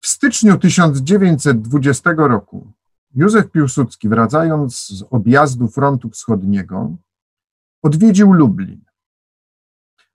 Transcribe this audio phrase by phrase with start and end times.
[0.00, 2.72] W styczniu 1920 roku
[3.14, 6.96] Józef Piłsudski, wracając z objazdu frontu wschodniego,
[7.82, 8.84] odwiedził Lublin.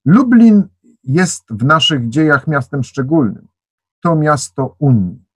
[0.05, 0.67] Lublin
[1.03, 3.47] jest w naszych dziejach miastem szczególnym.
[4.01, 5.26] To miasto Unii.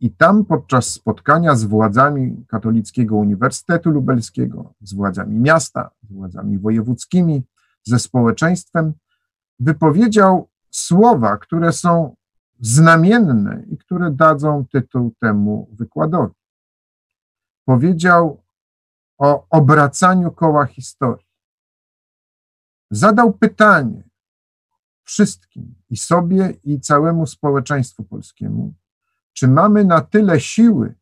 [0.00, 7.42] I tam podczas spotkania z władzami Katolickiego Uniwersytetu Lubelskiego, z władzami miasta, z władzami wojewódzkimi,
[7.82, 8.92] ze społeczeństwem,
[9.58, 12.16] wypowiedział słowa, które są
[12.60, 16.34] znamienne i które dadzą tytuł temu wykładowi.
[17.64, 18.42] Powiedział
[19.18, 21.26] o obracaniu koła historii.
[22.90, 24.02] Zadał pytanie
[25.04, 28.74] wszystkim, i sobie, i całemu społeczeństwu polskiemu,
[29.32, 30.94] czy mamy na tyle siły,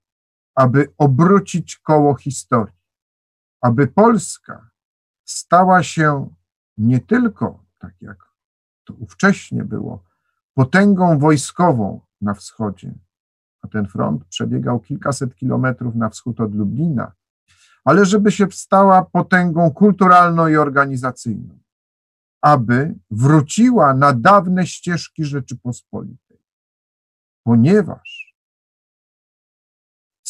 [0.55, 2.79] aby obrócić koło historii,
[3.61, 4.71] aby Polska
[5.25, 6.35] stała się
[6.77, 8.33] nie tylko, tak jak
[8.85, 10.05] to ówcześnie było,
[10.55, 12.95] potęgą wojskową na wschodzie,
[13.63, 17.13] a ten front przebiegał kilkaset kilometrów na wschód od Lublina,
[17.85, 21.59] ale żeby się stała potęgą kulturalną i organizacyjną,
[22.43, 26.39] aby wróciła na dawne ścieżki Rzeczypospolitej,
[27.45, 28.18] ponieważ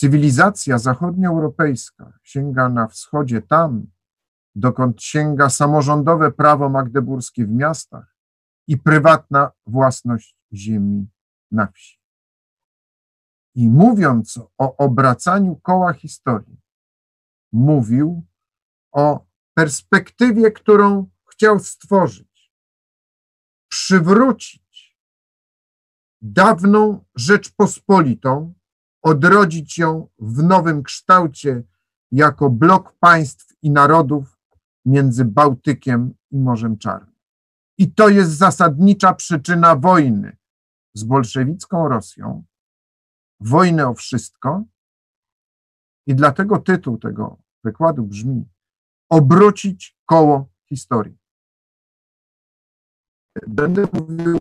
[0.00, 3.86] cywilizacja zachodnioeuropejska sięga na wschodzie tam,
[4.54, 8.16] dokąd sięga samorządowe prawo magdeburskie w miastach,
[8.66, 11.08] i prywatna własność ziemi
[11.50, 12.00] na wsi.
[13.54, 16.60] I mówiąc o obracaniu koła historii,
[17.52, 18.26] mówił
[18.92, 22.52] o perspektywie, którą chciał stworzyć,
[23.68, 24.98] przywrócić
[26.22, 28.57] dawną Rzeczpospolitą,
[29.08, 31.62] odrodzić ją w nowym kształcie
[32.12, 34.38] jako blok państw i narodów
[34.84, 37.14] między Bałtykiem i Morzem Czarnym.
[37.78, 40.36] I to jest zasadnicza przyczyna wojny
[40.94, 42.44] z bolszewicką Rosją,
[43.40, 44.64] wojny o wszystko.
[46.06, 48.48] I dlatego tytuł tego wykładu brzmi
[49.10, 51.18] Obrócić koło historii.
[53.46, 54.38] Będę mówił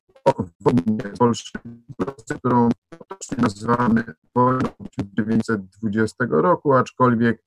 [0.67, 2.69] wojnie bolszewickiej, którą
[3.37, 4.03] nazywamy
[4.35, 7.43] wojną 1920 roku, aczkolwiek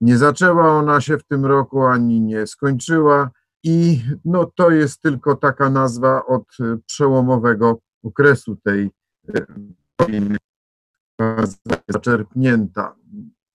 [0.00, 3.30] nie zaczęła ona się w tym roku ani nie skończyła.
[3.62, 6.46] I no, to jest tylko taka nazwa od
[6.86, 8.90] przełomowego okresu tej
[9.34, 9.46] e,
[9.98, 10.36] wojny
[11.88, 12.96] zaczerpnięta.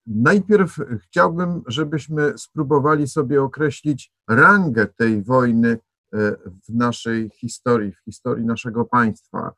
[0.07, 5.77] Najpierw chciałbym, żebyśmy spróbowali sobie określić rangę tej wojny
[6.11, 9.53] w naszej historii, w historii naszego państwa.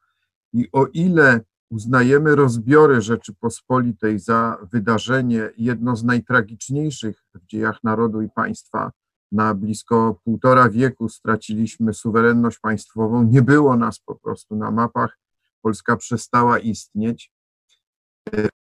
[0.53, 8.29] I o ile uznajemy rozbiory Rzeczypospolitej za wydarzenie jedno z najtragiczniejszych w dziejach narodu i
[8.29, 8.91] państwa,
[9.31, 15.17] na blisko półtora wieku straciliśmy suwerenność państwową, nie było nas po prostu na mapach,
[15.61, 17.31] Polska przestała istnieć.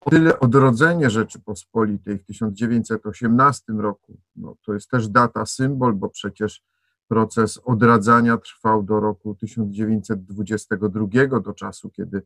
[0.00, 6.62] O tyle odrodzenie Rzeczypospolitej w 1918 roku, no to jest też data, symbol, bo przecież
[7.10, 12.22] proces odradzania trwał do roku 1922, do czasu, kiedy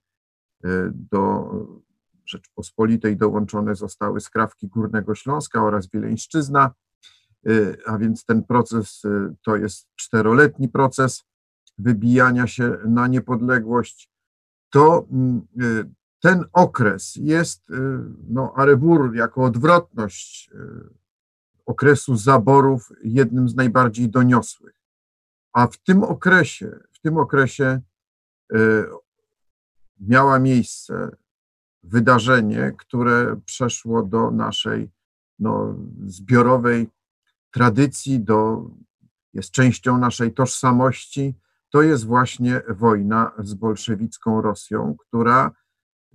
[0.64, 1.50] e, do
[2.26, 6.70] Rzeczypospolitej dołączone zostały skrawki Górnego Śląska oraz Wileńszczyzna.
[7.48, 11.24] Y, a więc ten proces y, to jest czteroletni proces
[11.78, 14.10] wybijania się na niepodległość,
[14.70, 15.46] to mm,
[16.20, 17.62] ten okres jest,
[18.28, 20.50] no, Arebur jako odwrotność
[21.66, 24.73] okresu zaborów jednym z najbardziej doniosłych.
[25.54, 27.80] A w tym okresie, w tym okresie
[30.00, 31.16] miała miejsce
[31.82, 34.90] wydarzenie, które przeszło do naszej
[35.38, 35.76] no,
[36.06, 36.88] zbiorowej
[37.50, 38.70] tradycji, do,
[39.32, 41.34] jest częścią naszej tożsamości,
[41.70, 45.50] to jest właśnie wojna z bolszewicką Rosją, która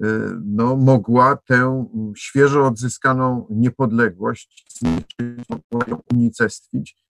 [0.03, 0.05] y,
[0.45, 1.85] no, mogła tę
[2.15, 4.65] świeżo odzyskaną niepodległość
[5.49, 7.08] mogła ją unicestwić.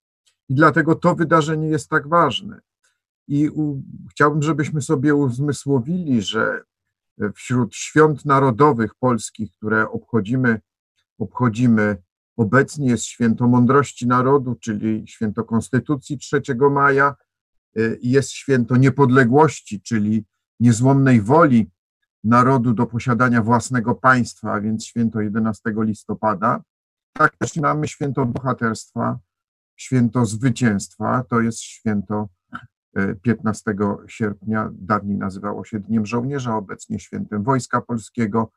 [0.50, 2.60] I dlatego to wydarzenie jest tak ważne.
[3.28, 6.62] I u, chciałbym, żebyśmy sobie uzmysłowili, że
[7.36, 10.62] wśród świąt narodowych polskich, które obchodzimy,
[11.20, 11.98] obchodzimy
[12.40, 16.42] Obecnie jest święto mądrości narodu, czyli święto Konstytucji 3
[16.72, 17.16] maja,
[17.78, 20.26] y, jest święto niepodległości, czyli
[20.60, 21.72] niezłomnej woli
[22.24, 26.62] narodu do posiadania własnego państwa, a więc święto 11 listopada.
[27.14, 29.20] Tak też mamy święto bohaterstwa,
[29.80, 32.30] święto zwycięstwa, to jest święto
[33.22, 33.76] 15 y,
[34.08, 38.52] sierpnia, dawniej nazywało się Dniem Żołnierza, obecnie świętem Wojska Polskiego.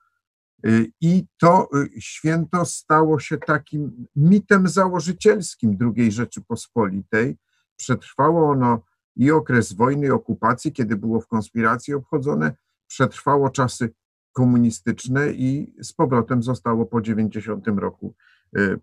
[1.01, 7.37] I to święto stało się takim mitem założycielskim II Rzeczypospolitej.
[7.77, 8.83] Przetrwało ono
[9.17, 12.53] i okres wojny i okupacji, kiedy było w konspiracji obchodzone,
[12.87, 13.91] przetrwało czasy
[14.33, 18.15] komunistyczne i z powrotem zostało po 90 roku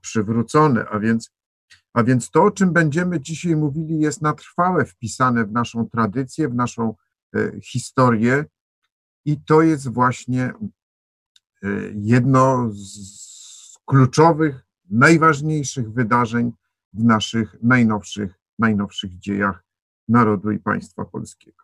[0.02, 0.86] przywrócone.
[0.90, 1.32] A więc
[1.94, 6.50] a więc to, o czym będziemy dzisiaj mówili, jest na trwałe wpisane w naszą tradycję,
[6.50, 6.96] w naszą
[7.36, 8.46] e, historię
[9.26, 16.52] i to jest właśnie e, jedno z kluczowych, najważniejszych wydarzeń
[16.94, 19.64] w naszych najnowszych, najnowszych dziejach
[20.08, 21.64] narodu i państwa polskiego.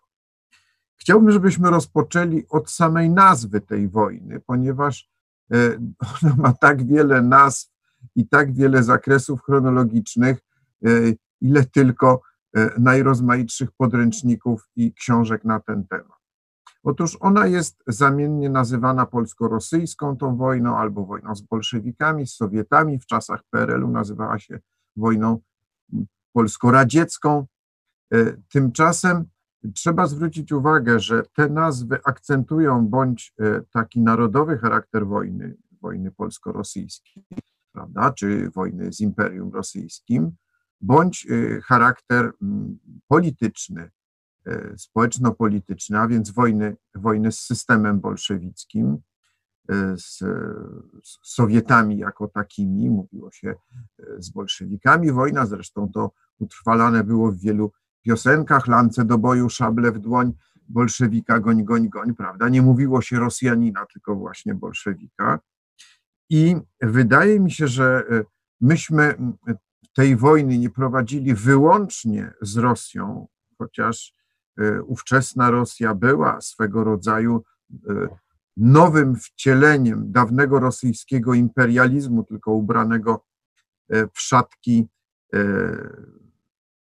[0.95, 5.09] Chciałbym, żebyśmy rozpoczęli od samej nazwy tej wojny, ponieważ
[5.51, 5.57] e,
[6.23, 7.74] ona ma tak wiele nazw,
[8.15, 10.37] i tak wiele zakresów chronologicznych,
[10.85, 10.89] e,
[11.41, 12.21] ile tylko
[12.55, 16.17] e, najrozmaitszych podręczników i książek na ten temat.
[16.83, 22.99] Otóż ona jest zamiennie nazywana polsko-rosyjską tą wojną, albo wojną z bolszewikami, z Sowietami.
[22.99, 24.59] W czasach PRL-u nazywała się
[24.95, 25.39] wojną
[26.33, 27.45] polsko-radziecką.
[28.13, 29.25] E, tymczasem
[29.73, 33.33] trzeba zwrócić uwagę, że te nazwy akcentują bądź
[33.71, 35.55] taki narodowy charakter wojny,
[35.85, 37.23] wojny polsko-rosyjskiej,
[37.75, 40.31] prawda, czy wojny z Imperium Rosyjskim,
[40.81, 43.91] bądź y, charakter mm, polityczny,
[44.47, 48.97] y, społeczno-polityczny, a więc wojny, wojny z systemem bolszewickim,
[49.71, 50.17] y, z,
[51.03, 53.55] z Sowietami jako takimi, mówiło się
[54.17, 55.11] z bolszewikami.
[55.11, 60.33] Wojna zresztą to utrwalane było w wielu piosenkach, lance do boju, szable w dłoń,
[60.69, 62.49] bolszewika goń, goń, goń, prawda?
[62.49, 65.39] Nie mówiło się Rosjanina, tylko właśnie bolszewika.
[66.29, 68.23] I wydaje mi się, że e,
[68.61, 69.15] myśmy
[69.93, 73.27] tej wojny nie prowadzili wyłącznie z Rosją,
[73.57, 74.13] chociaż
[74.59, 77.43] e, ówczesna Rosja była swego rodzaju
[77.89, 78.07] e,
[78.57, 83.25] nowym wcieleniem dawnego rosyjskiego imperializmu, tylko ubranego
[83.89, 84.87] w szatki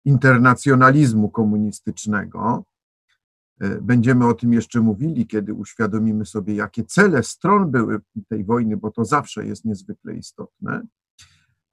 [0.04, 2.64] internacjonalizmu komunistycznego.
[3.60, 8.76] E, będziemy o tym jeszcze mówili, kiedy uświadomimy sobie, jakie cele stron były tej wojny,
[8.76, 10.86] bo to zawsze jest niezwykle istotne.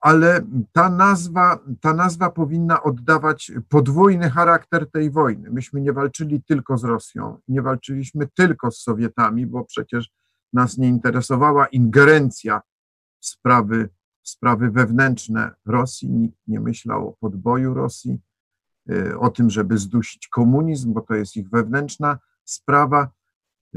[0.02, 0.42] Ale
[0.72, 5.50] ta nazwa, ta nazwa powinna oddawać podwójny charakter tej wojny.
[5.52, 10.12] Myśmy nie walczyli tylko z Rosją, nie walczyliśmy tylko z Sowietami, bo przecież
[10.54, 12.62] nas nie interesowała ingerencja
[13.20, 13.90] w sprawy,
[14.24, 16.10] w sprawy wewnętrzne Rosji.
[16.10, 18.20] Nikt nie myślał o podboju Rosji
[19.20, 23.12] o tym, żeby zdusić komunizm, bo to jest ich wewnętrzna sprawa.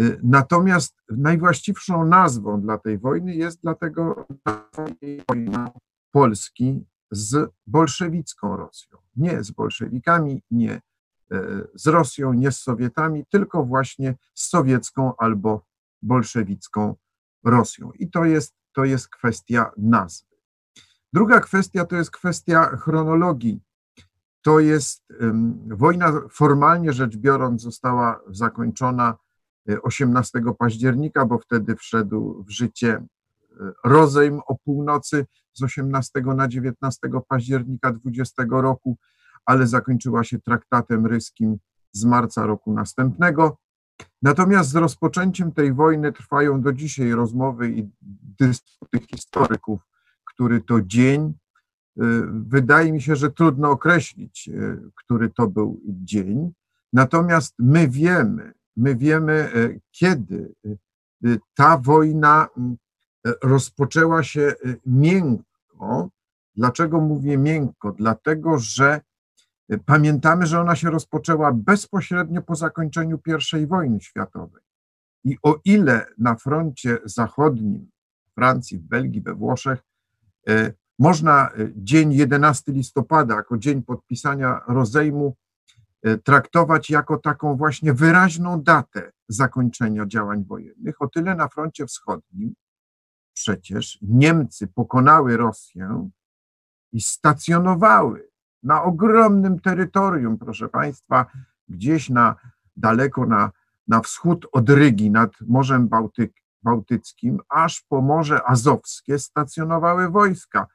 [0.01, 4.27] Y, natomiast najwłaściwszą nazwą dla tej wojny jest dlatego
[5.29, 5.71] wojna
[6.11, 8.99] Polski z bolszewicką Rosją.
[9.17, 10.81] Nie z bolszewikami, nie y,
[11.75, 15.67] z Rosją, nie z Sowietami, tylko właśnie z sowiecką albo
[16.03, 16.95] bolszewicką
[17.45, 17.93] Rosją.
[17.93, 20.35] I to jest, to jest kwestia nazwy.
[21.13, 23.61] Druga kwestia to jest kwestia chronologii
[24.45, 25.05] to jest
[25.67, 29.17] wojna formalnie rzecz biorąc została zakończona
[29.83, 33.07] 18 e, października, bo wtedy wszedł w życie e,
[33.85, 38.97] rozejm o północy z 18 na 19 października 20 roku,
[39.47, 41.57] ale zakończyła się traktatem ryskim
[41.93, 43.57] z marca roku następnego.
[44.23, 47.91] Natomiast z rozpoczęciem tej wojny trwają do dzisiaj rozmowy i
[48.41, 49.81] dyskusje historyków,
[50.35, 51.35] który to dzień
[52.31, 56.53] wydaje mi się, że trudno określić, y, który to był dzień.
[56.93, 60.55] Natomiast my wiemy, my wiemy, y, kiedy
[61.55, 62.49] ta wojna
[63.43, 64.55] rozpoczęła się
[64.87, 66.11] miękko.
[66.57, 67.93] Dlaczego mówię miękko?
[67.93, 69.01] Dlatego, że
[69.87, 73.21] pamiętamy, że ona się rozpoczęła bezpośrednio po zakończeniu
[73.63, 74.63] I wojny światowej.
[75.25, 77.91] I o ile na froncie zachodnim,
[78.31, 79.83] w Francji, w Belgii, we Włoszech,
[80.99, 85.37] można e, dzień 11 listopada jako dzień podpisania rozejmu
[86.03, 91.03] e, traktować jako taką właśnie wyraźną datę zakończenia działań wojennych.
[91.03, 92.55] O tyle na froncie wschodnim
[93.35, 96.11] przecież Niemcy pokonały Rosję
[96.93, 98.29] i stacjonowały
[98.63, 101.27] na ogromnym terytorium, proszę Państwa,
[101.69, 102.37] gdzieś na
[102.77, 103.51] daleko na,
[103.89, 106.33] na wschód od Rygi, nad Morzem Bałtyk,
[106.63, 110.67] Bałtyckim, aż po Morze Azowskie stacjonowały wojska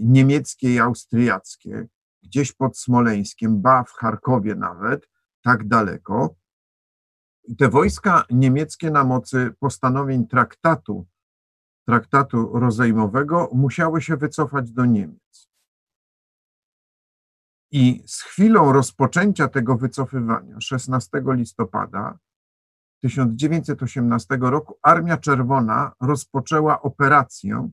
[0.00, 1.86] niemieckie i austriackie,
[2.22, 5.08] gdzieś pod Smoleńskiem, ba w Charkowie nawet,
[5.42, 6.34] tak daleko.
[7.58, 11.06] Te wojska niemieckie na mocy postanowień traktatu,
[11.86, 15.48] traktatu rozejmowego musiały się wycofać do Niemiec.
[17.70, 22.18] I z chwilą rozpoczęcia tego wycofywania, 16 listopada,
[23.00, 27.70] 1918 roku Armia Czerwona rozpoczęła operację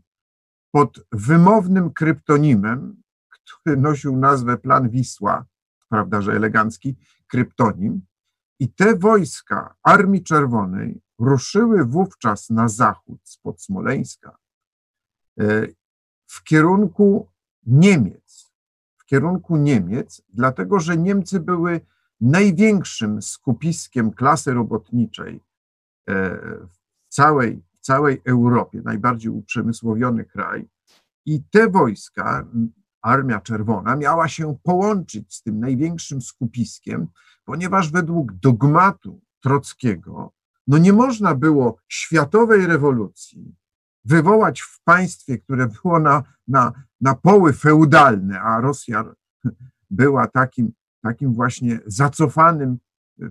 [0.76, 5.46] pod wymownym kryptonimem, który nosił nazwę Plan Wisła,
[5.90, 6.96] prawda, że elegancki
[7.28, 8.02] kryptonim.
[8.60, 14.38] I te wojska Armii Czerwonej ruszyły wówczas na zachód spod Smoleńska
[15.40, 15.68] e,
[16.28, 17.30] w kierunku
[17.66, 18.54] Niemiec.
[18.98, 21.82] W kierunku Niemiec, dlatego że Niemcy były
[22.22, 25.36] największym skupiskiem klasy robotniczej
[26.10, 26.38] e,
[26.70, 30.68] w całej, całej Europie, najbardziej uprzemysłowiony kraj.
[31.26, 32.48] I te wojska,
[33.02, 37.08] Armia Czerwona, miała się połączyć z tym największym skupiskiem,
[37.46, 40.34] ponieważ według dogmatu Trockiego,
[40.68, 43.56] no nie można było światowej rewolucji
[44.06, 49.06] wywołać w państwie, które było na, na, na poły feudalne, a Rosja
[49.90, 50.72] była takim
[51.06, 52.78] takim właśnie zacofanym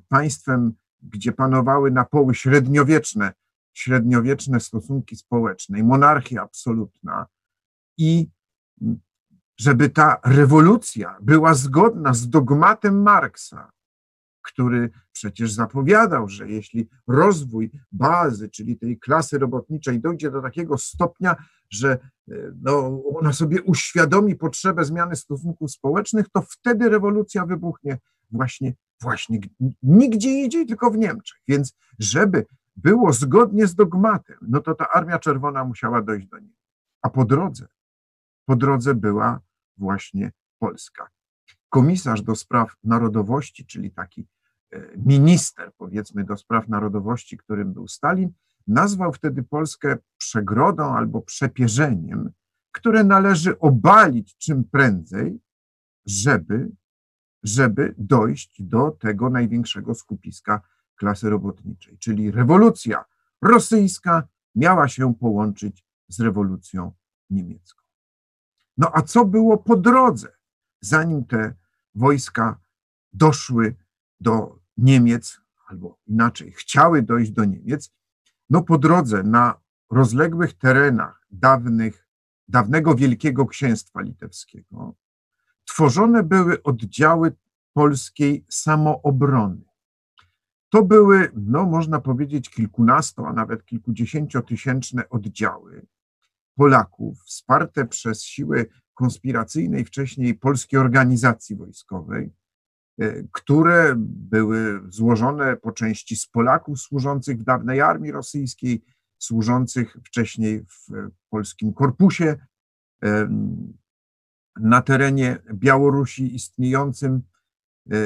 [0.09, 3.33] państwem, gdzie panowały na poły średniowieczne,
[3.75, 7.27] średniowieczne stosunki społeczne i monarchia absolutna.
[7.99, 8.29] I
[9.57, 13.71] żeby ta rewolucja była zgodna z dogmatem Marksa,
[14.43, 21.37] który przecież zapowiadał, że jeśli rozwój bazy, czyli tej klasy robotniczej, dojdzie do takiego stopnia,
[21.71, 27.99] że e, no, ona sobie uświadomi potrzebę zmiany stosunków społecznych, to wtedy rewolucja wybuchnie
[28.31, 29.39] właśnie, właśnie
[29.83, 31.39] nigdzie indziej, tylko w Niemczech.
[31.49, 36.57] Więc żeby było zgodnie z dogmatem, no to ta Armia Czerwona musiała dojść do niej.
[37.03, 37.67] A po drodze,
[38.45, 39.41] po drodze była
[39.77, 41.09] właśnie Polska.
[41.69, 44.27] Komisarz do spraw narodowości, czyli taki
[44.73, 48.33] e, minister, powiedzmy, do spraw narodowości, którym był Stalin,
[48.67, 52.31] nazwał wtedy Polskę przegrodą albo przepierzeniem,
[52.73, 55.41] które należy obalić czym prędzej,
[56.07, 56.71] żeby,
[57.43, 60.61] żeby dojść do tego największego skupiska
[60.97, 61.99] klasy robotniczej.
[61.99, 63.05] Czyli rewolucja
[63.43, 66.93] rosyjska miała się połączyć z rewolucją
[67.31, 67.83] niemiecką.
[68.77, 70.29] No a co było po drodze,
[70.81, 71.55] zanim te
[71.95, 72.61] wojska
[73.13, 73.77] doszły
[74.21, 77.93] do Niemiec, albo inaczej, chciały dojść do Niemiec,
[78.51, 79.61] no po drodze na
[79.91, 82.09] rozległych terenach dawnych,
[82.49, 84.95] dawnego Wielkiego Księstwa Litewskiego
[85.65, 87.33] tworzone były oddziały
[87.73, 89.65] polskiej samoobrony.
[90.75, 95.87] To były, no można powiedzieć, kilkunasto, a nawet kilkudziesięciotysięczne oddziały
[96.57, 102.33] Polaków, wsparte przez siły konspiracyjnej wcześniej Polskiej Organizacji Wojskowej,
[103.01, 108.85] E, które były złożone po części z Polaków służących w dawnej armii rosyjskiej,
[109.19, 112.37] służących wcześniej w polskim korpusie
[113.05, 113.29] e,
[114.61, 117.23] na terenie Białorusi istniejącym
[117.91, 117.97] e,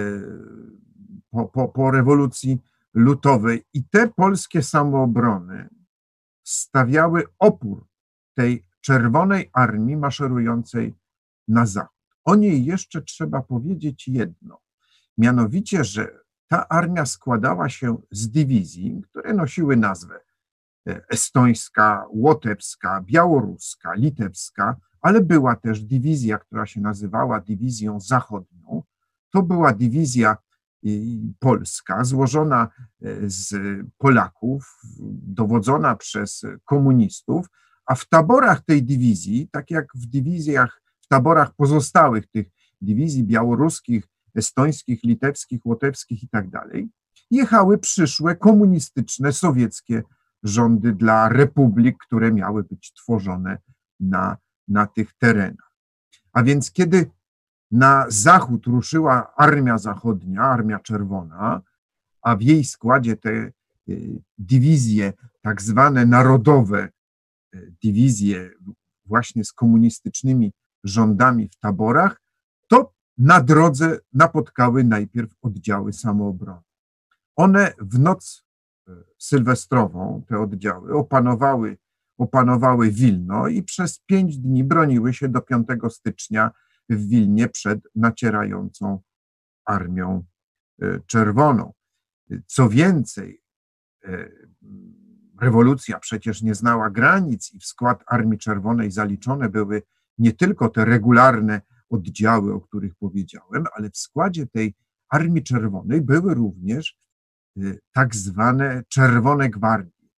[1.30, 2.62] po, po, po rewolucji
[2.94, 3.64] lutowej.
[3.74, 5.68] I te polskie samoobrony
[6.44, 7.86] stawiały opór
[8.34, 10.94] tej czerwonej armii maszerującej
[11.48, 11.98] na zachód.
[12.24, 14.60] O niej jeszcze trzeba powiedzieć jedno.
[15.18, 20.20] Mianowicie, że ta armia składała się z dywizji, które nosiły nazwę
[20.88, 28.82] e, estońska, łotewska, białoruska, litewska, ale była też dywizja, która się nazywała dywizją zachodnią.
[29.32, 30.36] To była dywizja
[31.38, 32.68] polska, złożona
[33.02, 33.54] e, z
[33.98, 34.80] Polaków,
[35.22, 37.46] dowodzona przez komunistów,
[37.86, 42.46] a w taborach tej dywizji, tak jak w dywizjach, w taborach pozostałych tych
[42.80, 44.04] dywizji białoruskich,
[44.34, 46.88] estońskich, litewskich, łotewskich i tak dalej,
[47.30, 50.02] jechały przyszłe komunistyczne, sowieckie
[50.42, 53.58] rządy dla republik, które miały być tworzone
[54.00, 54.36] na,
[54.68, 55.72] na tych terenach.
[56.32, 57.10] A więc kiedy
[57.70, 61.62] na zachód ruszyła Armia Zachodnia, Armia Czerwona,
[62.22, 63.30] a w jej składzie te
[63.88, 66.88] y, dywizje, tak zwane narodowe,
[67.54, 68.50] y, dywizje
[69.04, 70.52] właśnie z komunistycznymi
[70.84, 72.20] rządami w taborach,
[72.68, 76.60] to na drodze napotkały najpierw oddziały samoobrony.
[77.36, 78.44] One w noc
[78.88, 81.76] e, sylwestrową, te oddziały, opanowały,
[82.18, 86.50] opanowały Wilno i przez pięć dni broniły się do 5 stycznia
[86.88, 89.00] w Wilnie przed nacierającą
[89.64, 90.24] Armią
[90.82, 91.72] e, Czerwoną.
[92.46, 93.42] Co więcej,
[94.04, 94.30] e,
[95.40, 99.82] rewolucja przecież nie znała granic i w skład Armii Czerwonej zaliczone były
[100.18, 104.74] nie tylko te regularne oddziały, o których powiedziałem, ale w składzie tej
[105.08, 106.98] Armii Czerwonej były również
[107.56, 110.08] y, tak zwane Czerwone Gwardie.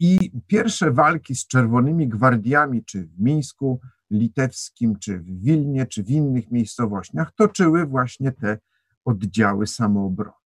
[0.00, 6.10] I pierwsze walki z Czerwonymi Gwardiami, czy w Mińsku Litewskim, czy w Wilnie, czy w
[6.10, 8.58] innych miejscowościach, toczyły właśnie te
[9.04, 10.36] oddziały samoobrony.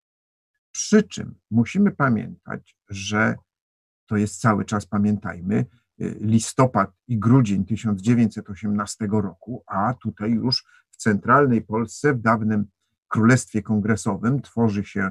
[0.73, 3.35] Przy czym musimy pamiętać, że
[4.07, 5.67] to jest cały czas, pamiętajmy,
[6.01, 12.67] y, listopad i grudzień 1918 roku, a tutaj już w centralnej Polsce, w dawnym
[13.09, 15.11] Królestwie Kongresowym tworzy się,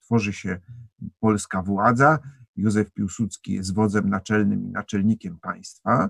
[0.00, 0.60] tworzy się
[1.20, 2.18] polska władza.
[2.56, 6.08] Józef Piłsudski jest wodzem naczelnym i naczelnikiem państwa.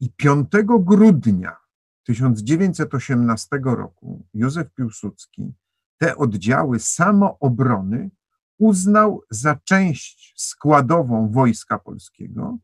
[0.00, 0.48] I 5
[0.80, 1.56] grudnia
[2.02, 5.54] 1918 roku Józef Piłsudski
[5.98, 8.10] te oddziały samoobrony
[8.58, 12.58] uznał za część składową Wojska Polskiego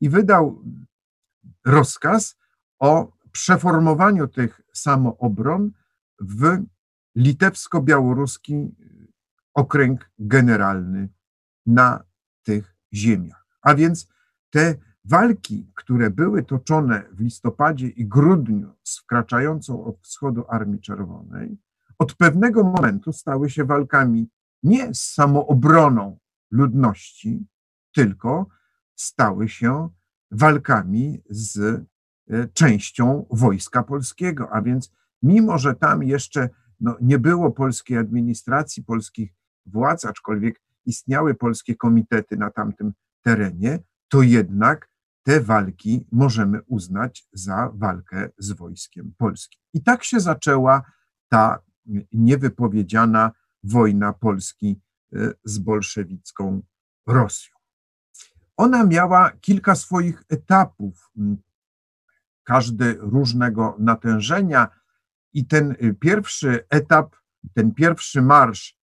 [0.00, 0.64] i wydał
[1.64, 2.36] rozkaz
[2.78, 5.70] o przeformowaniu tych samoobron
[6.20, 6.62] w
[7.16, 8.68] litewsko-białoruski
[9.54, 11.08] okręg generalny
[11.66, 12.04] na
[12.42, 13.46] tych ziemiach.
[13.62, 14.08] A więc
[14.50, 21.58] te walki, które były toczone w listopadzie i grudniu z wkraczającą od wschodu Armii Czerwonej,
[21.98, 24.28] od pewnego momentu stały się walkami
[24.62, 26.18] nie z samoobroną
[26.50, 27.46] ludności,
[27.94, 28.46] tylko
[28.94, 29.88] stały się
[30.30, 34.48] walkami z e, częścią wojska polskiego.
[34.52, 34.92] A więc,
[35.22, 36.48] mimo że tam jeszcze
[36.80, 39.32] no, nie było polskiej administracji, polskich
[39.66, 42.92] władz, aczkolwiek istniały polskie komitety na tamtym
[43.22, 44.88] terenie, to jednak
[45.24, 49.60] te walki możemy uznać za walkę z wojskiem polskim.
[49.72, 50.82] I tak się zaczęła
[51.28, 51.58] ta
[52.12, 54.80] niewypowiedziana wojna Polski
[55.12, 56.62] e, z bolszewicką
[57.06, 57.54] Rosją.
[58.56, 61.10] Ona miała kilka swoich etapów,
[62.44, 64.68] każdy różnego natężenia,
[65.34, 67.16] i ten y, pierwszy etap,
[67.54, 68.78] ten pierwszy marsz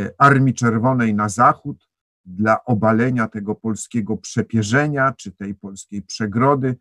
[0.00, 1.88] y, Armii Czerwonej na zachód
[2.24, 6.76] dla obalenia tego polskiego przepierzenia, czy tej polskiej przegrody.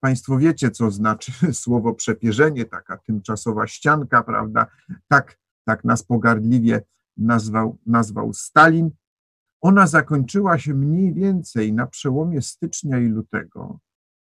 [0.00, 4.66] Państwo wiecie, co znaczy słowo przepierzenie, taka tymczasowa ścianka, prawda?
[5.08, 6.82] Tak, tak nas pogardliwie
[7.16, 8.90] nazwał, nazwał Stalin.
[9.60, 13.78] Ona zakończyła się mniej więcej na przełomie stycznia i lutego,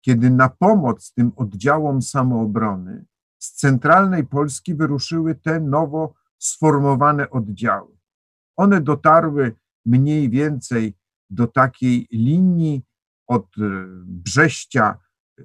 [0.00, 3.04] kiedy na pomoc tym oddziałom samoobrony
[3.38, 7.96] z centralnej Polski wyruszyły te nowo sformowane oddziały.
[8.56, 9.54] One dotarły
[9.86, 10.94] mniej więcej
[11.30, 12.82] do takiej linii
[13.26, 14.98] od e, Brześcia,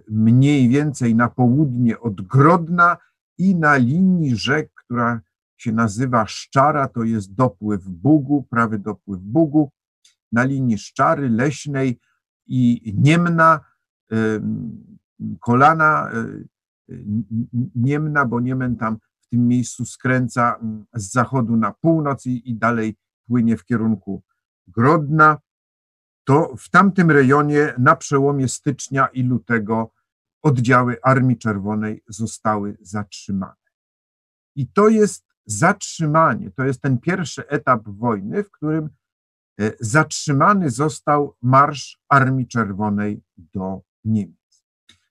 [0.09, 2.97] mniej więcej na południe od Grodna
[3.37, 5.21] i na linii rzek, która
[5.57, 9.71] się nazywa Szczara, to jest dopływ Bugu, prawy dopływ Bugu,
[10.31, 11.99] na linii Szczary, Leśnej
[12.47, 13.59] i Niemna,
[15.39, 16.25] kolana e,
[17.75, 20.59] Niemna, bo Niemen tam w tym miejscu skręca
[20.93, 22.95] z zachodu na północ i, i dalej
[23.27, 24.23] płynie w kierunku
[24.67, 25.37] Grodna,
[26.23, 29.91] to w tamtym rejonie na przełomie stycznia i lutego
[30.41, 33.55] oddziały Armii Czerwonej zostały zatrzymane.
[34.55, 38.89] I to jest zatrzymanie, to jest ten pierwszy etap wojny, w którym
[39.59, 44.65] e, zatrzymany został marsz Armii Czerwonej do Niemiec.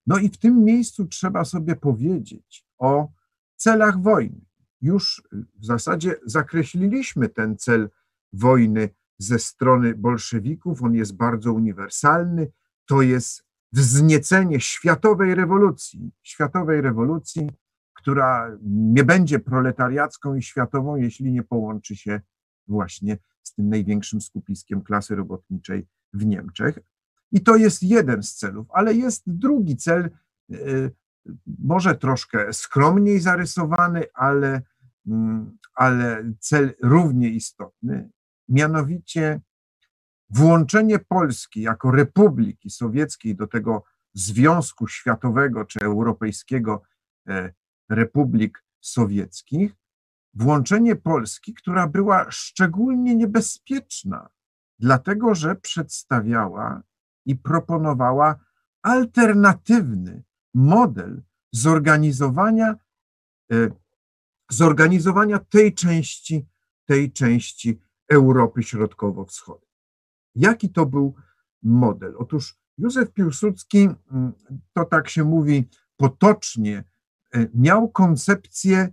[0.07, 3.09] No i w tym miejscu trzeba sobie powiedzieć o
[3.57, 4.41] celach wojny.
[4.81, 7.91] Już w zasadzie zakreśliliśmy ten cel
[8.33, 8.89] wojny
[9.20, 12.52] ze strony bolszewików, on jest bardzo uniwersalny,
[12.87, 17.50] to jest wzniecenie światowej rewolucji, światowej rewolucji,
[17.94, 22.20] która nie będzie proletariacką i światową, jeśli nie połączy się
[22.68, 26.78] właśnie z tym największym skupiskiem klasy robotniczej w Niemczech,
[27.33, 30.11] i to jest jeden z celów, ale jest drugi cel,
[30.50, 30.90] y,
[31.59, 34.62] może troszkę skromniej zarysowany, ale,
[35.06, 38.11] mm, ale cel równie istotny,
[38.51, 39.41] mianowicie
[40.31, 43.85] włączenie Polski jako Republiki Sowieckiej do tego
[44.15, 46.83] Związku Światowego czy Europejskiego
[47.29, 47.53] e,
[47.89, 49.73] Republik Sowieckich,
[50.35, 54.29] włączenie Polski, która była szczególnie niebezpieczna,
[54.79, 56.83] dlatego że przedstawiała
[57.27, 58.41] i proponowała
[58.83, 60.23] alternatywny
[60.55, 62.75] model zorganizowania,
[63.53, 63.55] e,
[64.51, 66.47] zorganizowania tej części,
[66.87, 69.70] tej części Europy Środkowo-Wschodniej.
[70.35, 71.14] Jaki to był
[71.62, 72.14] model?
[72.18, 74.33] Otóż Józef Piłsudski, mm,
[74.73, 76.85] to tak się mówi potocznie,
[77.35, 78.88] e, miał koncepcję,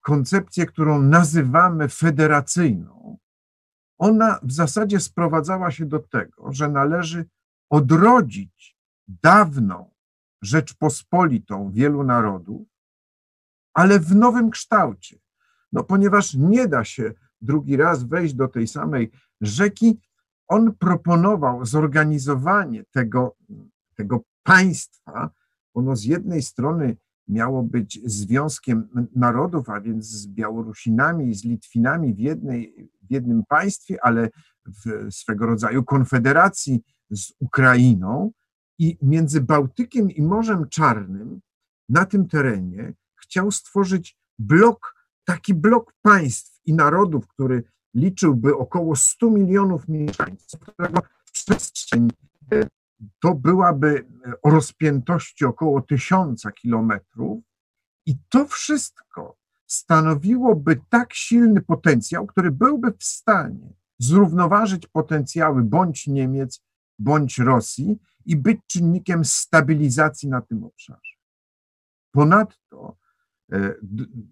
[0.00, 3.18] koncepcję, którą nazywamy federacyjną.
[3.98, 7.24] Ona w zasadzie sprowadzała się do tego, że należy
[7.70, 8.78] odrodzić
[9.08, 9.90] dawną
[10.42, 12.68] Rzeczpospolitą wielu narodów,
[13.74, 15.18] ale w nowym kształcie.
[15.72, 20.00] No, ponieważ nie da się drugi raz wejść do tej samej rzeki,
[20.48, 23.36] on proponował zorganizowanie tego,
[23.94, 25.30] tego państwa.
[25.74, 26.96] Ono z jednej strony
[27.28, 33.42] miało być związkiem narodów, a więc z Białorusinami i z Litwinami w jednej, w jednym
[33.48, 34.28] państwie, ale
[34.66, 38.32] w swego rodzaju konfederacji z Ukrainą
[38.78, 41.40] i między Bałtykiem i Morzem Czarnym
[41.88, 49.30] na tym terenie chciał stworzyć blok, taki blok państw i narodów, który liczyłby około 100
[49.30, 51.02] milionów mieszkańców, którego
[51.32, 52.08] przestrzeń
[52.52, 52.68] e,
[53.20, 54.06] to byłaby
[54.42, 57.44] o rozpiętości około tysiąca kilometrów
[58.06, 66.62] i to wszystko stanowiłoby tak silny potencjał, który byłby w stanie zrównoważyć potencjały bądź Niemiec,
[66.98, 71.16] bądź Rosji i być czynnikiem stabilizacji na tym obszarze.
[72.10, 72.96] Ponadto
[73.52, 73.74] e,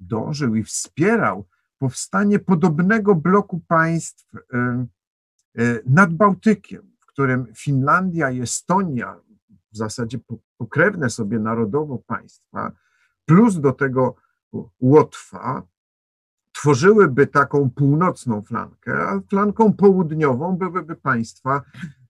[0.01, 4.87] dążył i wspierał powstanie podobnego bloku państw e,
[5.87, 9.21] nad Bałtykiem, w którym Finlandia i Estonia,
[9.73, 10.19] w zasadzie
[10.59, 12.73] pokrewne sobie narodowo państwa,
[13.25, 14.15] plus do tego
[14.81, 15.63] Łotwa,
[16.53, 21.63] tworzyłyby taką północną flankę, a flanką południową byłyby państwa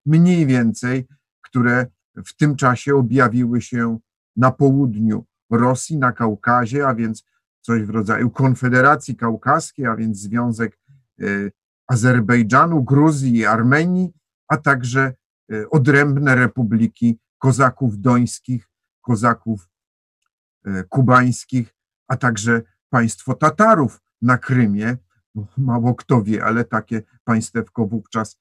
[0.07, 1.07] mniej więcej,
[1.43, 1.87] które
[2.27, 3.99] w tym czasie objawiły się
[4.37, 7.25] na południu Rosji, na Kaukazie, a więc
[7.67, 10.79] coś w rodzaju Konfederacji Kaukaskiej, a więc Związek
[11.21, 11.25] e,
[11.87, 14.13] Azerbejdżanu, Gruzji i Armenii,
[14.49, 15.15] a także
[15.53, 18.69] e, odrębne republiki kozaków dońskich,
[19.01, 19.69] kozaków
[20.65, 21.75] e, kubańskich,
[22.09, 24.97] a także państwo Tatarów na Krymie.
[25.59, 28.41] Mało kto wie, ale takie państewko wówczas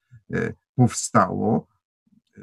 [0.74, 1.66] powstało.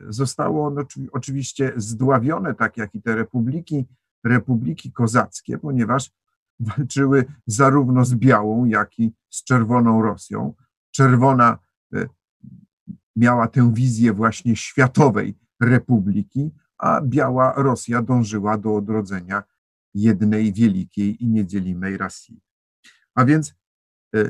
[0.10, 3.86] Zostało ono oczywiście zdławione, tak jak i te republiki,
[4.24, 6.12] republiki kozackie, ponieważ
[6.59, 10.53] walczyły zarówno z białą, jak i z czerwoną Rosją.
[10.91, 11.59] Czerwona
[11.93, 12.05] e,
[13.15, 19.43] miała tę wizję właśnie światowej republiki, a biała Rosja dążyła do odrodzenia
[19.93, 22.41] jednej wielkiej i niedzielimej Rosji.
[23.15, 23.55] A więc
[24.15, 24.29] e,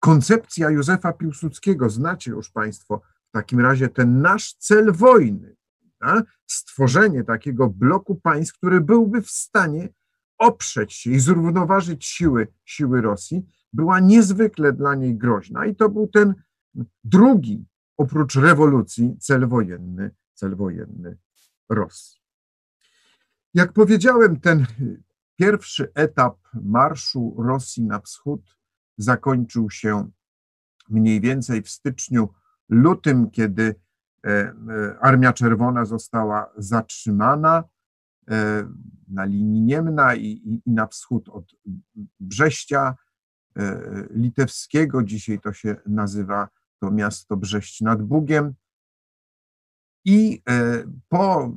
[0.00, 5.56] koncepcja Józefa Piłsudskiego, znacie już Państwo w takim razie ten nasz cel wojny,
[6.46, 9.88] stworzenie takiego bloku państw, który byłby w stanie
[10.40, 15.66] oprzeć się i zrównoważyć siły, siły Rosji, była niezwykle dla niej groźna.
[15.66, 16.34] I to był ten
[17.04, 21.18] drugi, oprócz rewolucji, cel wojenny, cel wojenny
[21.68, 22.20] Rosji.
[23.54, 24.66] Jak powiedziałem, ten
[25.36, 28.58] pierwszy etap marszu Rosji na wschód
[28.98, 30.10] zakończył się
[30.88, 32.28] mniej więcej w styczniu,
[32.68, 33.74] lutym, kiedy
[34.26, 34.54] e, e,
[35.00, 37.64] Armia Czerwona została zatrzymana
[39.08, 41.54] na linii Niemna i, i, i na wschód od
[42.20, 42.94] Brześcia
[44.10, 45.02] litewskiego.
[45.02, 46.48] Dzisiaj to się nazywa
[46.80, 48.54] to miasto Brześć nad Bugiem.
[50.04, 50.42] I
[51.08, 51.52] po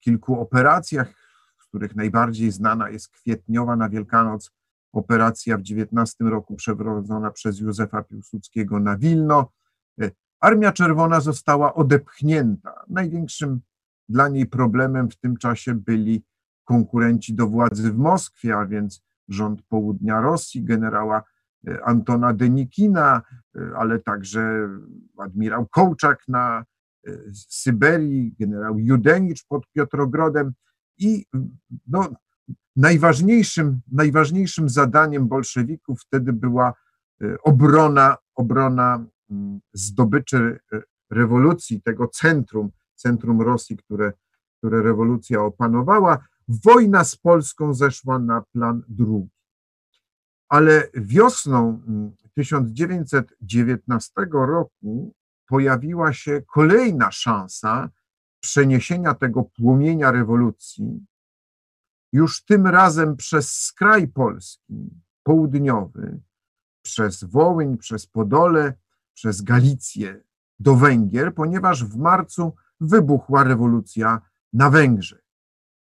[0.00, 1.14] kilku operacjach,
[1.62, 4.50] z których najbardziej znana jest kwietniowa na Wielkanoc
[4.94, 9.52] operacja w 19 roku przeprowadzona przez Józefa Piłsudskiego na Wilno.
[10.00, 12.84] E, Armia Czerwona została odepchnięta.
[12.88, 13.60] Największym
[14.08, 16.24] dla niej problemem w tym czasie byli
[16.64, 21.22] konkurenci do władzy w Moskwie, a więc rząd południa Rosji, generała
[21.68, 23.22] e, Antona Denikina,
[23.56, 24.68] e, ale także
[25.18, 26.64] admirał Kołczak na
[27.32, 30.52] Syberii, generał Judenicz pod Piotrogrodem
[30.98, 31.24] i
[31.86, 32.08] no,
[32.76, 36.74] najważniejszym, najważniejszym zadaniem bolszewików wtedy była
[37.22, 44.12] e, obrona, obrona mm, zdobyczy e, rewolucji, tego centrum, centrum Rosji, które,
[44.58, 46.18] które rewolucja opanowała.
[46.48, 49.30] Wojna z Polską zeszła na plan drugi.
[50.48, 51.82] Ale wiosną
[52.34, 55.14] 1919 mm, roku
[55.48, 57.88] pojawiła się kolejna szansa
[58.40, 61.06] przeniesienia tego płomienia rewolucji
[62.14, 64.90] już tym razem przez skraj Polski
[65.22, 66.20] południowy,
[66.82, 68.74] przez Wołyń, przez Podole,
[69.14, 70.24] przez Galicję
[70.58, 72.54] do Węgier, ponieważ w marcu
[72.86, 74.20] wybuchła rewolucja
[74.52, 75.24] na Węgrzech.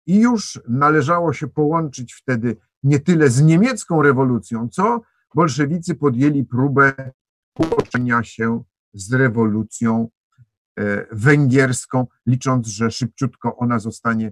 [0.08, 5.02] I już należało się połączyć wtedy nie tyle z niemiecką rewolucją, co
[5.36, 7.12] bolszewicy podjęli próbę
[7.54, 10.10] połączenia się z rewolucją
[10.80, 14.32] e, węgierską, licząc, że szybciutko ona zostanie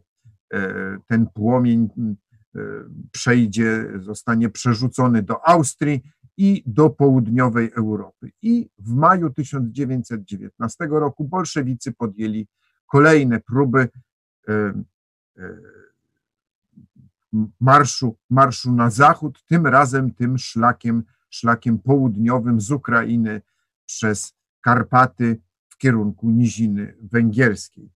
[0.53, 1.89] E, ten płomień
[2.55, 2.59] e,
[3.11, 6.01] przejdzie, zostanie przerzucony do Austrii
[6.39, 8.31] i do południowej Europy.
[8.41, 12.47] I w maju 1919 roku bolszewicy podjęli
[12.87, 13.89] kolejne próby
[14.47, 14.83] e,
[17.59, 23.41] marszu, marszu na zachód, tym razem tym szlakiem, szlakiem południowym z Ukrainy
[23.85, 27.89] przez Karpaty w kierunku niziny węgierskiej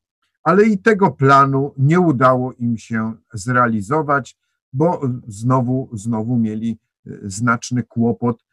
[0.43, 4.37] ale i tego planu nie udało im się zrealizować,
[4.73, 8.43] bo znowu, znowu mieli e, znaczny kłopot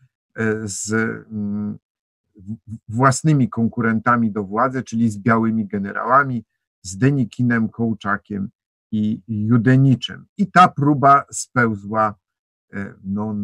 [0.65, 1.79] z mm,
[2.89, 6.45] własnymi konkurentami do władzy, czyli z białymi generałami,
[6.83, 8.51] z Denikinem, Kołczakiem
[8.93, 10.27] i Judeniczem.
[10.39, 12.15] I ta próba spełzła
[12.73, 13.35] e, no,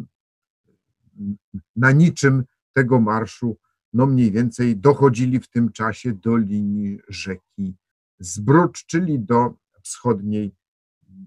[1.77, 3.57] na niczym tego marszu,
[3.93, 7.77] no mniej więcej dochodzili w tym czasie do linii rzeki
[8.19, 10.55] Zbrucz, czyli do wschodniej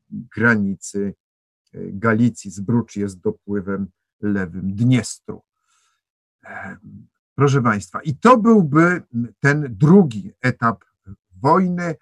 [0.09, 1.28] granicy e,
[1.73, 2.51] Galicji.
[2.51, 3.87] Zbrucz jest dopływem
[4.21, 5.41] lewym Dniestru.
[6.45, 6.77] E,
[7.35, 9.01] proszę Państwa, i to byłby
[9.39, 10.85] ten drugi etap
[11.41, 11.95] wojny.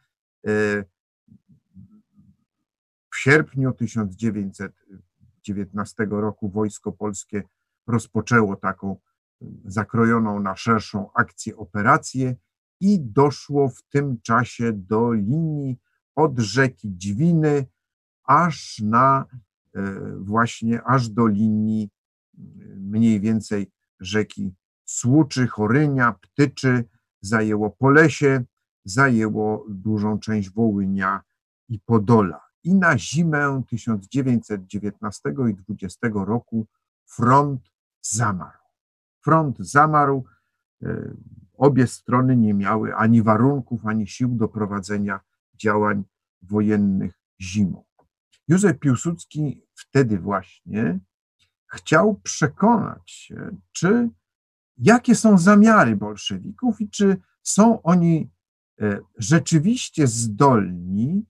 [3.14, 7.44] W sierpniu 1919 roku wojsko polskie
[7.88, 8.98] rozpoczęło taką
[9.66, 12.36] zakrojoną na szerszą akcję operację
[12.80, 15.78] i doszło w tym czasie do linii
[16.16, 17.66] od rzeki Dźwiny
[18.24, 19.38] aż na e,
[20.20, 21.90] właśnie aż do linii
[22.78, 26.84] mniej więcej rzeki Słuczy, Chorynia, Ptyczy,
[27.22, 28.44] zajęło Polesie,
[28.86, 31.22] zajęło dużą część Wołynia
[31.70, 32.42] i Podola.
[32.64, 36.68] I na zimę 1919 i 20 roku
[37.06, 37.62] front
[38.02, 38.58] zamarł.
[39.20, 40.26] Front zamarł,
[40.84, 41.14] e,
[41.58, 45.20] obie strony nie miały ani warunków, ani sił do prowadzenia
[45.56, 46.04] działań
[46.42, 47.84] wojennych zimą.
[48.48, 51.00] Józef Piłsudski wtedy właśnie
[51.74, 54.10] chciał przekonać się, czy
[54.78, 58.30] jakie są zamiary bolszewików i czy są oni
[58.82, 61.26] e, rzeczywiście zdolni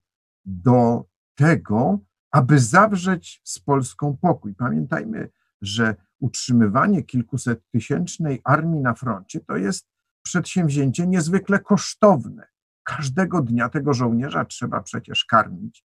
[0.46, 1.06] do
[1.36, 2.00] tego,
[2.32, 4.56] aby zawrzeć z Polską pokój.
[4.56, 5.30] Pamiętajmy,
[5.62, 9.88] że utrzymywanie kilkuset tysięcznej armii na froncie to jest
[10.22, 12.48] przedsięwzięcie niezwykle kosztowne.
[12.84, 15.86] Każdego dnia tego żołnierza trzeba przecież karmić.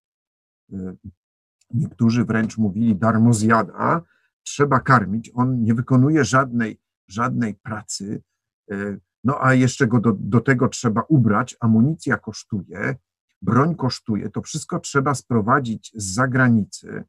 [1.74, 4.02] Niektórzy wręcz mówili darmo zjada,
[4.42, 5.30] trzeba karmić.
[5.34, 8.22] On nie wykonuje żadnej, żadnej pracy.
[8.70, 11.56] E, no a jeszcze go do, do tego trzeba ubrać.
[11.60, 12.96] Amunicja kosztuje,
[13.42, 14.30] broń kosztuje.
[14.30, 17.04] To wszystko trzeba sprowadzić z zagranicy,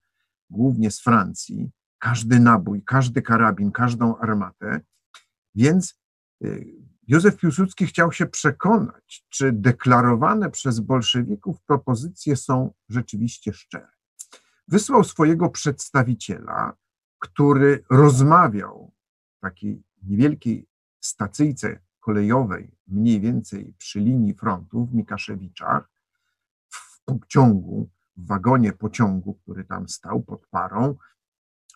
[0.49, 1.71] głównie z Francji.
[1.99, 4.81] Każdy nabój, każdy karabin, każdą armatę.
[5.55, 5.99] Więc
[6.43, 6.47] e,
[7.07, 13.92] Józef Piłsudski chciał się przekonać, czy deklarowane przez bolszewików propozycje są rzeczywiście szczere.
[14.67, 16.73] Wysłał swojego przedstawiciela,
[17.19, 18.91] który rozmawiał
[19.37, 20.67] w takiej niewielkiej
[20.99, 25.89] stacyjce kolejowej, mniej więcej przy linii frontu w Mikaszewiczach,
[26.69, 30.95] w pociągu, w wagonie pociągu, który tam stał pod parą,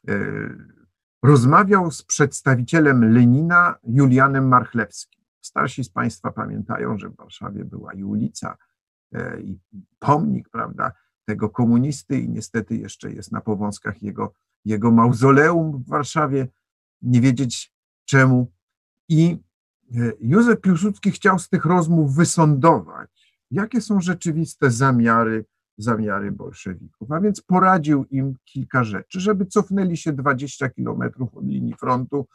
[0.07, 0.13] e,
[1.23, 5.23] rozmawiał z przedstawicielem Lenina Julianem Marchlewskim.
[5.41, 8.57] Starsi z Państwa pamiętają, że w Warszawie była i ulica,
[9.13, 9.59] e, i
[9.99, 10.91] pomnik, prawda,
[11.27, 14.33] tego komunisty i niestety jeszcze jest na powązkach jego,
[14.65, 16.47] jego mauzoleum w Warszawie,
[17.01, 17.73] nie wiedzieć
[18.05, 18.51] czemu.
[19.09, 19.37] I
[19.95, 23.09] e, Józef Piłsudski chciał z tych rozmów wysądować,
[23.51, 25.45] jakie są rzeczywiste zamiary,
[25.77, 31.73] zamiary bolszewików, a więc poradził im kilka rzeczy, żeby cofnęli się 20 kilometrów od linii
[31.73, 32.27] frontu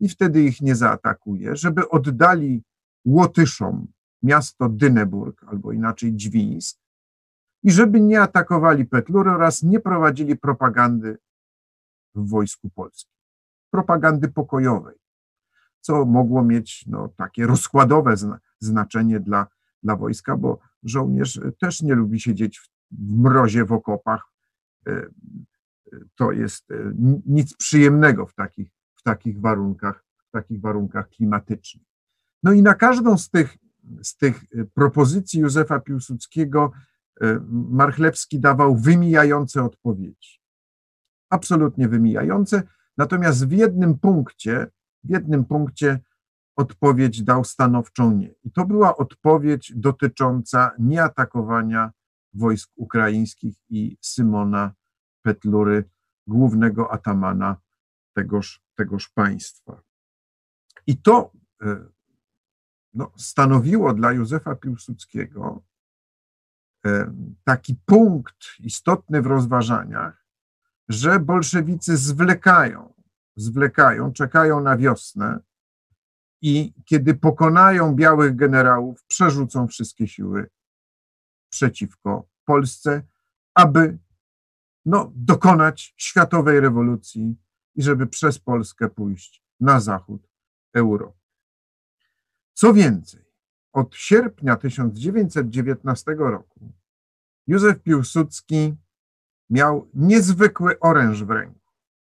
[0.00, 2.62] i wtedy ich nie zaatakuje, żeby oddali
[3.04, 3.86] Łotyszom
[4.22, 6.85] miasto Dyneburg, albo inaczej Dźwińsk,
[7.62, 11.18] i żeby nie atakowali Petlury oraz nie prowadzili propagandy
[12.14, 13.12] w wojsku polskim.
[13.70, 14.96] Propagandy pokojowej,
[15.80, 18.14] co mogło mieć no, takie rozkładowe
[18.60, 19.46] znaczenie dla,
[19.82, 24.22] dla wojska, bo żołnierz też nie lubi siedzieć w, w mrozie w okopach.
[24.86, 25.06] E,
[26.14, 26.92] to jest e,
[27.26, 31.86] nic przyjemnego w takich, w takich warunkach, w takich warunkach klimatycznych.
[32.42, 33.56] No i na każdą z tych,
[34.02, 36.95] z tych e, propozycji Józefa Piłsudskiego E,
[37.50, 40.40] Marchlewski dawał wymijające odpowiedzi.
[41.30, 42.62] Absolutnie wymijające.
[42.96, 44.66] Natomiast w jednym punkcie,
[45.04, 46.00] w jednym punkcie
[46.56, 48.34] odpowiedź dał stanowczą nie.
[48.44, 51.92] I to była odpowiedź dotycząca nieatakowania
[52.34, 54.72] wojsk ukraińskich i Symona
[55.22, 55.84] Petlury,
[56.26, 57.56] głównego atamana
[58.14, 59.82] tegoż, tegoż państwa.
[60.86, 61.86] I to e,
[62.94, 65.62] no, stanowiło dla Józefa Piłsudskiego
[67.44, 70.26] taki punkt istotny w rozważaniach,
[70.88, 72.94] że bolszewicy zwlekają,
[73.36, 75.40] zwlekają, czekają na wiosnę
[76.42, 80.50] i kiedy pokonają białych generałów, przerzucą wszystkie siły
[81.50, 83.02] przeciwko Polsce,
[83.54, 83.98] aby
[84.84, 87.36] no, dokonać światowej rewolucji
[87.74, 90.28] i żeby przez Polskę pójść na zachód
[90.74, 91.18] Europy.
[92.54, 93.25] Co więcej,
[93.76, 96.72] od sierpnia 1919 roku
[97.46, 98.76] Józef Piłsudski
[99.50, 101.72] miał niezwykły oręż w ręku.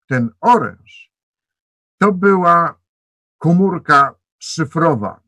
[0.06, 1.12] Ten oręż
[1.98, 2.80] To była
[3.38, 5.20] komórka szyfrowa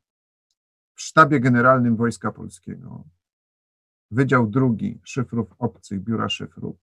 [0.94, 3.04] w sztabie generalnym Wojska Polskiego,
[4.10, 6.76] Wydział Drugi Szyfrów Obcych Biura Szyfrów,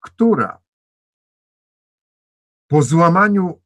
[0.00, 0.62] która
[2.66, 3.60] po złamaniu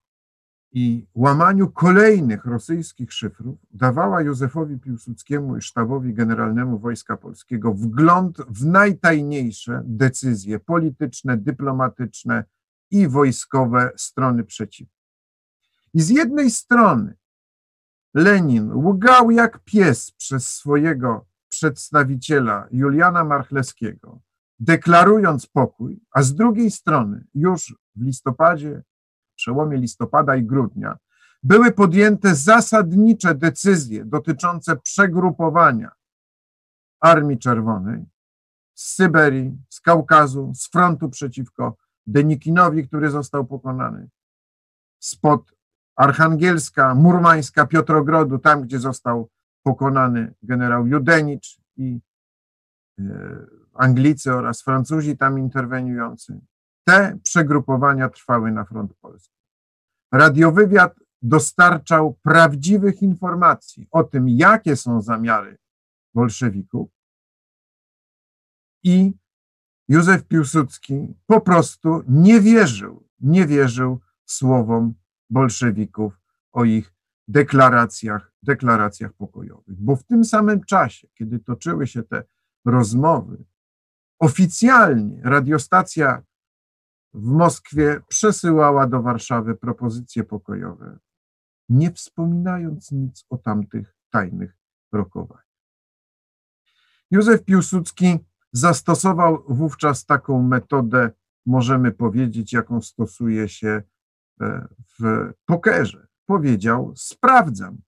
[0.72, 8.66] i łamaniu kolejnych rosyjskich szyfrów dawała Józefowi Piłsudskiemu i sztabowi generalnemu Wojska Polskiego wgląd w
[8.66, 12.44] najtajniejsze decyzje polityczne, dyplomatyczne
[12.90, 15.02] i wojskowe strony przeciwnej.
[15.94, 17.16] I z jednej strony
[18.14, 24.20] Lenin łgał jak pies przez swojego przedstawiciela Juliana Marchlewskiego,
[24.60, 28.82] deklarując pokój, a z drugiej strony już w listopadzie
[29.42, 30.96] przełomie listopada i grudnia
[31.42, 35.90] były podjęte zasadnicze decyzje dotyczące przegrupowania
[37.00, 38.04] Armii Czerwonej
[38.74, 41.76] z Syberii, z Kaukazu, z frontu przeciwko
[42.06, 44.08] Denikinowi, który został pokonany,
[44.98, 45.52] spod
[45.96, 49.28] Archangielska, Murmańska, Piotrogrodu, tam gdzie został
[49.62, 52.00] pokonany generał Judenicz i
[52.98, 53.02] e,
[53.74, 56.40] Anglicy oraz Francuzi tam interweniujący.
[56.84, 59.36] Te przegrupowania trwały na front polski.
[60.12, 65.58] Radiowywiad dostarczał prawdziwych informacji o tym, jakie są zamiary
[66.14, 66.90] bolszewików
[68.84, 69.12] i
[69.88, 74.94] Józef Piłsudski po prostu nie wierzył, nie wierzył słowom
[75.30, 76.20] bolszewików
[76.52, 76.94] o ich
[77.28, 79.80] deklaracjach, deklaracjach pokojowych.
[79.80, 82.22] Bo w tym samym czasie, kiedy toczyły się te
[82.64, 83.44] rozmowy,
[84.18, 86.22] oficjalnie radiostacja
[87.14, 90.98] w Moskwie przesyłała do Warszawy propozycje pokojowe,
[91.68, 94.58] nie wspominając nic o tamtych tajnych
[94.92, 95.46] rokowaniach.
[97.10, 98.18] Józef Piłsudski
[98.52, 101.10] zastosował wówczas taką metodę,
[101.46, 103.82] możemy powiedzieć, jaką stosuje się
[104.40, 104.68] e,
[105.00, 106.06] w pokerze.
[106.26, 107.78] Powiedział: Sprawdzam.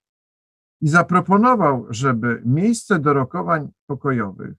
[0.80, 4.54] I zaproponował, żeby miejsce do rokowań pokojowych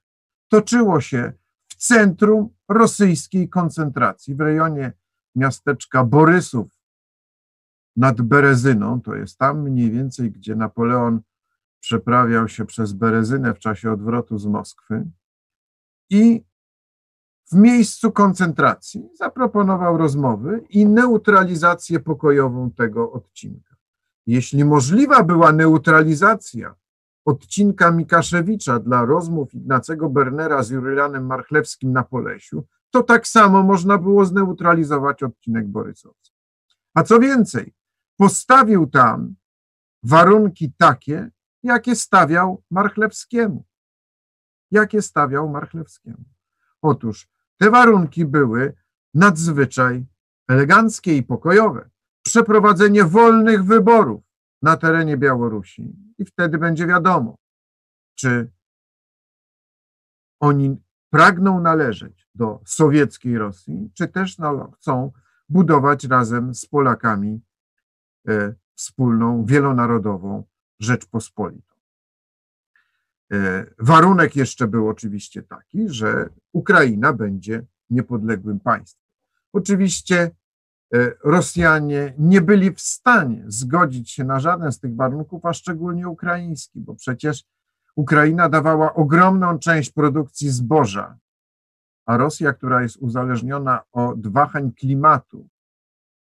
[0.47, 1.33] toczyło się
[1.75, 4.93] w centrum rosyjskiej koncentracji, w rejonie
[5.35, 6.67] miasteczka Borysów
[7.95, 11.21] nad Berezyną, to jest tam mniej więcej, gdzie Napoleon
[11.79, 15.07] przeprawiał się przez Berezynę w czasie odwrotu z Moskwy
[16.09, 16.43] i
[17.51, 23.75] w miejscu koncentracji zaproponował rozmowy i neutralizację pokojową tego odcinka.
[24.27, 26.75] Jeśli możliwa była neutralizacja
[27.25, 33.97] odcinka Mikaszewicza dla rozmów Ignacego Bernera z Julianem Marchlewskim na Polesiu, to tak samo można
[33.97, 36.35] było zneutralizować odcinek Borysowski.
[36.93, 37.73] A co więcej,
[38.17, 39.35] postawił tam
[40.03, 41.29] warunki takie,
[41.63, 43.65] jakie stawiał Marchlewskiemu.
[44.71, 46.23] Jakie stawiał Marchlewskiemu.
[46.81, 48.73] Otóż te warunki były
[49.13, 50.05] nadzwyczaj
[50.47, 51.89] eleganckie i pokojowe.
[52.21, 54.24] Przeprowadzenie wolnych wyborów
[54.65, 57.37] na terenie Białorusi i wtedy będzie wiadomo,
[58.15, 58.51] czy
[60.39, 60.77] oni
[61.09, 65.11] pragną należeć do sowieckiej Rosji, czy też no, chcą
[65.49, 67.41] budować razem z Polakami
[68.27, 70.43] e, wspólną, wielonarodową
[70.79, 71.75] Rzeczpospolitą.
[73.33, 79.05] E, warunek jeszcze był oczywiście taki, że Ukraina będzie niepodległym państwem.
[79.53, 80.31] Oczywiście
[81.23, 86.79] Rosjanie nie byli w stanie zgodzić się na żaden z tych warunków, a szczególnie ukraiński,
[86.79, 87.43] bo przecież
[87.95, 91.17] Ukraina dawała ogromną część produkcji zboża,
[92.05, 95.47] a Rosja, która jest uzależniona od wahań klimatu,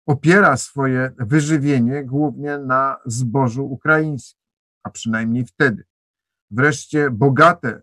[0.07, 4.43] opiera swoje wyżywienie głównie na zbożu ukraińskim,
[4.83, 5.85] a przynajmniej wtedy.
[6.51, 7.83] Wreszcie bogate,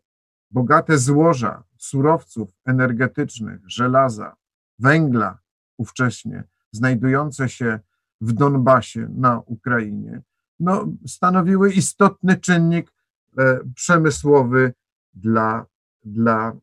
[0.52, 4.36] bogate złoża surowców energetycznych, żelaza,
[4.80, 5.40] węgla
[5.78, 7.80] ówcześnie znajdujące się
[8.22, 10.22] w Donbasie na Ukrainie,
[10.60, 12.94] no, stanowiły istotny czynnik
[13.38, 14.74] e, przemysłowy
[15.14, 15.66] dla,
[16.06, 16.54] dla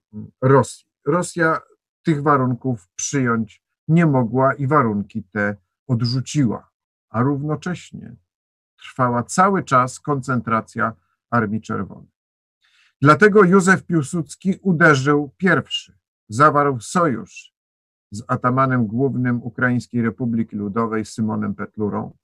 [0.43, 0.87] Rosji.
[1.07, 1.61] Rosja
[2.03, 6.71] tych warunków przyjąć nie mogła i warunki te odrzuciła,
[7.09, 8.17] a równocześnie
[8.77, 10.93] trwała cały czas koncentracja
[11.31, 12.11] Armii Czerwonej.
[13.03, 17.56] Dlatego Józef Piłsudski uderzył pierwszy, zawarł sojusz
[18.11, 22.17] z atamanem głównym Ukraińskiej Republiki Ludowej Symonem Petlurą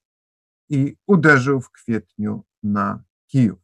[0.68, 3.58] i uderzył w kwietniu na Kijów.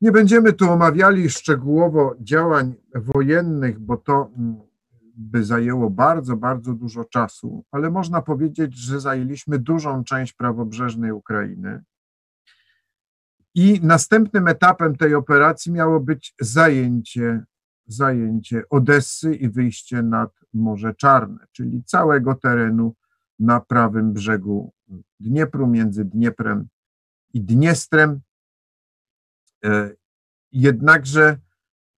[0.00, 4.60] Nie będziemy tu omawiali szczegółowo działań wojennych, bo to mm,
[5.14, 11.82] by zajęło bardzo, bardzo dużo czasu, ale można powiedzieć, że zajęliśmy dużą część prawobrzeżnej Ukrainy.
[13.54, 17.44] I następnym etapem tej operacji miało być zajęcie
[17.92, 22.94] zajęcie Odessy i wyjście nad Morze Czarne, czyli całego terenu
[23.38, 24.72] na prawym brzegu
[25.20, 26.68] Dniepru, między Dnieprem
[27.34, 28.20] i Dniestrem.
[29.64, 29.90] E,
[30.52, 31.38] jednakże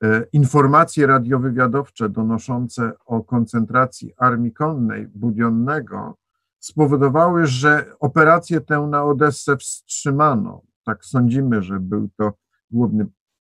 [0.02, 6.16] e, informacje radiowywiadowcze donoszące o koncentracji armii konnej Budionnego
[6.58, 10.62] spowodowały, że operację tę na Odessę wstrzymano.
[10.84, 12.32] Tak sądzimy, że był to
[12.70, 13.06] główny,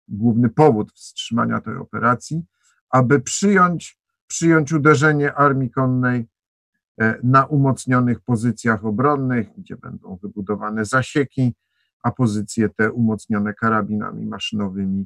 [0.07, 2.43] główny powód wstrzymania tej operacji,
[2.89, 6.27] aby przyjąć, przyjąć uderzenie armii konnej
[7.01, 11.53] e, na umocnionych pozycjach obronnych, gdzie będą wybudowane zasieki,
[12.03, 15.05] a pozycje te umocnione karabinami maszynowymi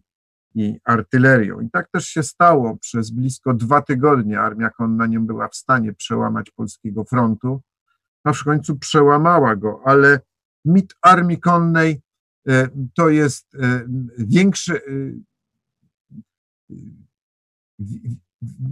[0.55, 1.59] i artylerią.
[1.59, 2.77] I tak też się stało.
[2.77, 7.61] Przez blisko dwa tygodnie armia konna nie była w stanie przełamać polskiego frontu,
[8.23, 10.19] a w końcu przełamała go, ale
[10.65, 12.01] mit armii konnej
[12.47, 13.85] e, to jest e,
[14.17, 14.81] większy,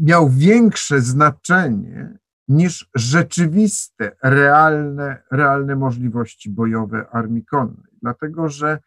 [0.02, 7.92] miał większe znaczenie niż rzeczywiste, realne, realne możliwości bojowe armii konnej.
[8.02, 8.80] Dlatego, że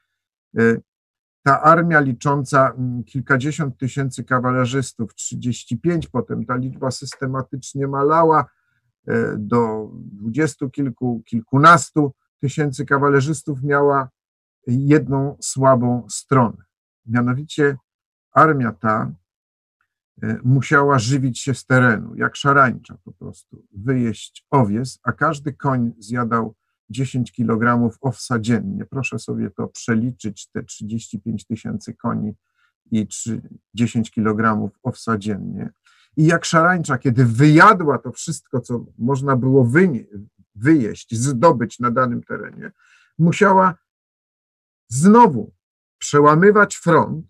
[1.42, 8.46] ta armia licząca mm, kilkadziesiąt tysięcy kawalerzystów, 35, potem ta liczba systematycznie malała,
[9.06, 14.08] E, do dwudziestu kilku, kilkunastu tysięcy kawalerzystów miała
[14.66, 16.64] jedną słabą stronę.
[17.06, 17.76] Mianowicie
[18.32, 19.12] armia ta
[20.44, 26.54] musiała żywić się z terenu, jak szarańcza po prostu, wyjeść owiec, a każdy koń zjadał
[26.90, 28.84] 10 kg owsa dziennie.
[28.84, 32.32] Proszę sobie to przeliczyć, te 35 tysięcy koni
[32.90, 33.08] i
[33.74, 35.70] 10 kg owsa dziennie.
[36.16, 40.04] I jak szarańcza, kiedy wyjadła to wszystko, co można było wynie,
[40.54, 42.72] wyjeść, zdobyć na danym terenie,
[43.18, 43.74] musiała
[44.88, 45.52] znowu
[45.98, 47.26] przełamywać front,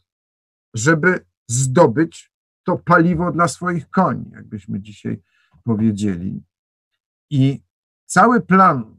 [0.74, 2.29] żeby zdobyć
[2.64, 5.22] to paliwo dla swoich koni, jakbyśmy dzisiaj
[5.64, 6.42] powiedzieli.
[7.30, 7.62] I
[8.06, 8.98] cały plan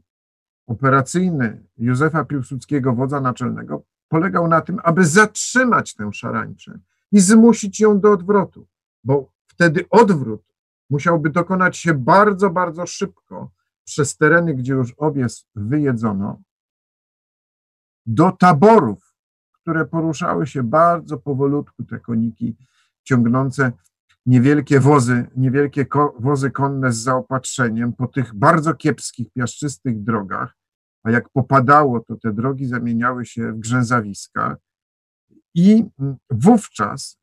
[0.66, 6.78] operacyjny Józefa Piłsudskiego, wodza naczelnego, polegał na tym, aby zatrzymać tę szarańczę
[7.12, 8.66] i zmusić ją do odwrotu,
[9.04, 10.42] bo wtedy odwrót
[10.90, 13.50] musiałby dokonać się bardzo, bardzo szybko
[13.84, 16.42] przez tereny, gdzie już owiec wyjedzono,
[18.06, 19.14] do taborów,
[19.52, 22.56] które poruszały się bardzo powolutku, te koniki
[23.04, 23.72] ciągnące
[24.26, 25.86] niewielkie wozy, niewielkie
[26.18, 30.56] wozy konne z zaopatrzeniem po tych bardzo kiepskich, piaszczystych drogach,
[31.04, 34.56] a jak popadało, to te drogi zamieniały się w grzęzawiska
[35.54, 35.84] i
[36.30, 37.20] wówczas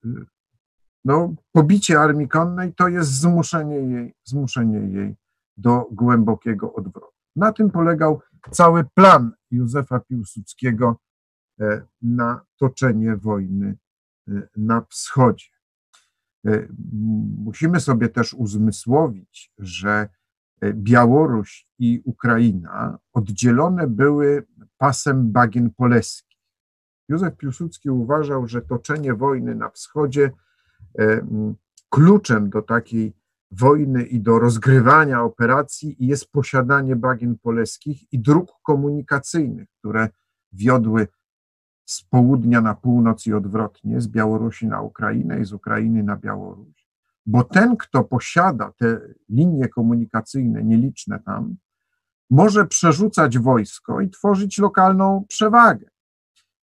[1.05, 5.15] no, pobicie armii konnej to jest zmuszenie jej, zmuszenie jej
[5.57, 7.13] do głębokiego odwrotu.
[7.35, 8.21] Na tym polegał
[8.51, 10.99] cały plan Józefa Piłsudskiego
[11.59, 13.77] e, na toczenie wojny
[14.27, 15.58] e, na wschodzie.
[16.47, 16.67] E,
[17.37, 20.09] musimy sobie też uzmysłowić, że
[20.73, 26.37] Białoruś i Ukraina oddzielone były pasem bagien poleskich.
[27.09, 30.31] Józef Piłsudski uważał, że toczenie wojny na wschodzie
[30.99, 31.27] E,
[31.89, 33.13] kluczem do takiej
[33.51, 40.09] wojny i do rozgrywania operacji jest posiadanie bagien poleskich i dróg komunikacyjnych, które
[40.51, 41.07] wiodły
[41.89, 46.89] z południa na północ i odwrotnie, z Białorusi na Ukrainę i z Ukrainy na Białoruś.
[47.25, 51.55] Bo ten, kto posiada te linie komunikacyjne, nieliczne tam,
[52.29, 55.87] może przerzucać wojsko i tworzyć lokalną przewagę.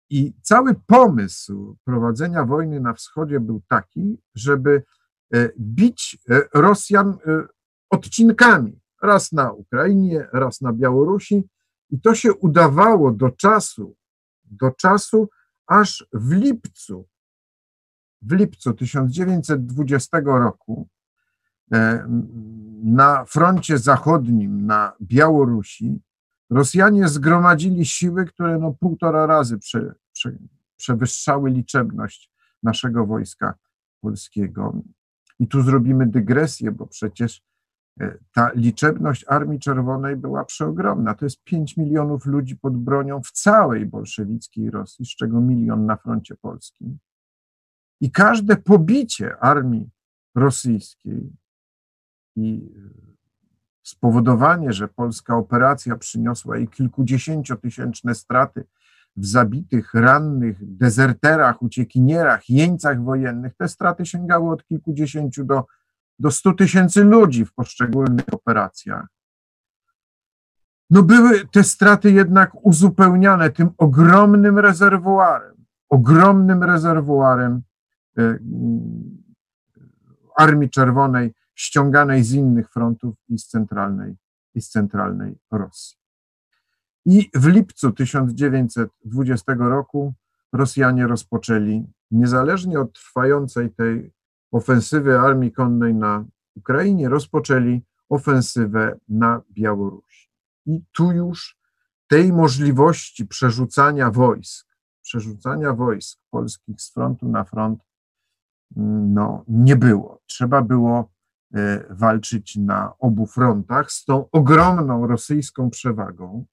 [0.09, 4.83] I cały pomysł prowadzenia wojny na wschodzie był taki, żeby
[5.33, 7.15] e, bić e, Rosjan e,
[7.89, 11.43] odcinkami, raz na Ukrainie, raz na Białorusi,
[11.89, 13.98] i to się udawało do czasu,
[14.51, 15.29] do czasu,
[15.67, 17.07] aż w lipcu,
[18.21, 20.87] w lipcu 1920 roku
[22.83, 26.01] na froncie zachodnim, na Białorusi,
[26.49, 30.37] Rosjanie zgromadzili siły, które no półtora razy prze, prze,
[30.77, 32.31] przewyższały liczebność
[32.63, 33.53] naszego wojska
[34.01, 34.81] polskiego.
[35.39, 37.41] I tu zrobimy dygresję, bo przecież e,
[38.33, 41.13] ta liczebność Armii Czerwonej była przeogromna.
[41.13, 45.95] To jest 5 milionów ludzi pod bronią w całej bolszewickiej Rosji, z czego milion na
[45.95, 46.97] froncie polskim.
[48.01, 49.89] I każde pobicie armii
[50.35, 51.31] rosyjskiej
[52.35, 52.73] i
[53.83, 58.65] spowodowanie, że polska operacja przyniosła jej kilkudziesięciotysięczne straty
[59.15, 65.65] w zabitych, rannych, dezerterach, uciekinierach, jeńcach wojennych, te straty sięgały od kilkudziesięciu do,
[66.19, 69.07] do stu tysięcy ludzi w poszczególnych operacjach.
[70.89, 77.61] No były te straty jednak uzupełniane tym ogromnym rezerwuarem, ogromnym rezerwuarem
[78.17, 78.39] e,
[80.37, 84.15] Armii Czerwonej, ściąganej z innych frontów i z centralnej
[84.55, 85.97] i z centralnej Rosji.
[87.05, 90.13] I w lipcu 1920 roku
[90.53, 94.11] Rosjanie rozpoczęli, niezależnie od trwającej tej
[94.51, 96.25] ofensywy armii konnej na
[96.55, 100.29] Ukrainie, rozpoczęli ofensywę na Białorusi.
[100.65, 101.59] I tu już
[102.07, 104.67] tej możliwości przerzucania wojsk,
[105.01, 107.79] przerzucania wojsk polskich z frontu na front,
[108.75, 110.21] no, nie było.
[110.25, 111.11] Trzeba było
[111.53, 116.45] e, walczyć na obu frontach z tą ogromną rosyjską przewagą.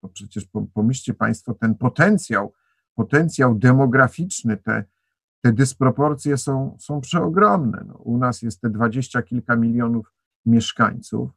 [0.00, 2.52] To przecież pomyślcie Państwo, ten potencjał,
[2.94, 4.84] potencjał demograficzny, te,
[5.46, 7.84] te dysproporcje są, są przeogromne.
[7.88, 10.12] No, u nas jest te dwadzieścia kilka milionów
[10.46, 11.30] mieszkańców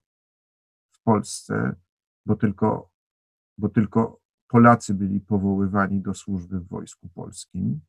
[0.91, 1.75] w Polsce,
[2.25, 2.91] bo tylko,
[3.57, 7.79] bo tylko Polacy byli powoływani do służby w Wojsku Polskim.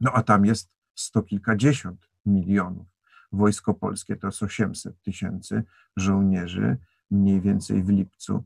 [0.00, 2.86] No a tam jest sto kilkadziesiąt milionów.
[3.32, 5.62] Wojsko Polskie to jest 800 tysięcy
[5.96, 6.76] żołnierzy,
[7.10, 8.44] mniej więcej w lipcu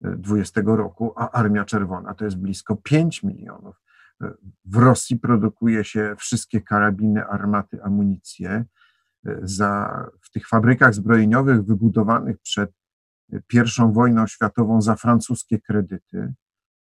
[0.00, 3.82] 20 roku, a Armia Czerwona to jest blisko 5 milionów.
[4.64, 8.64] W Rosji produkuje się wszystkie karabiny, armaty, amunicję.
[9.42, 12.70] Za, w tych fabrykach zbrojeniowych wybudowanych przed
[13.32, 16.34] I wojną światową za francuskie kredyty,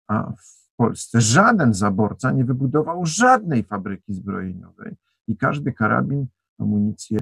[0.08, 4.96] a w Polsce żaden zaborca nie wybudował żadnej fabryki zbrojeniowej
[5.28, 6.26] i każdy karabin,
[6.58, 7.18] amunicję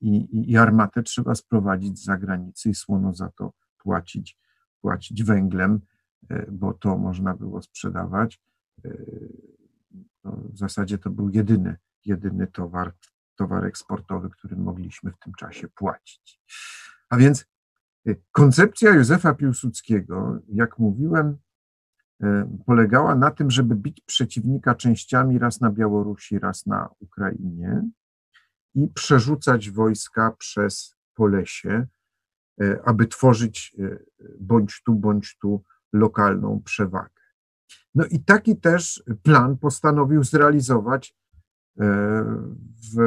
[0.00, 4.38] i, i, i armatę trzeba sprowadzić z zagranicy i słono za to płacić
[4.80, 5.80] płacić węglem,
[6.30, 8.40] e, bo to można było sprzedawać.
[8.84, 8.90] E,
[10.24, 12.94] no, w zasadzie to był jedyny, jedyny towar,
[13.36, 16.40] towar eksportowy, którym mogliśmy w tym czasie płacić.
[17.08, 17.46] A więc
[18.06, 21.38] e, koncepcja Józefa Piłsudskiego, jak mówiłem,
[22.66, 27.88] polegała na tym, żeby bić przeciwnika częściami raz na Białorusi, raz na Ukrainie
[28.74, 31.86] i przerzucać wojska przez Polesie,
[32.84, 33.76] aby tworzyć
[34.40, 37.19] bądź tu, bądź tu lokalną przewagę.
[37.94, 41.16] No i taki też plan postanowił zrealizować
[41.80, 41.84] e,
[42.94, 42.98] w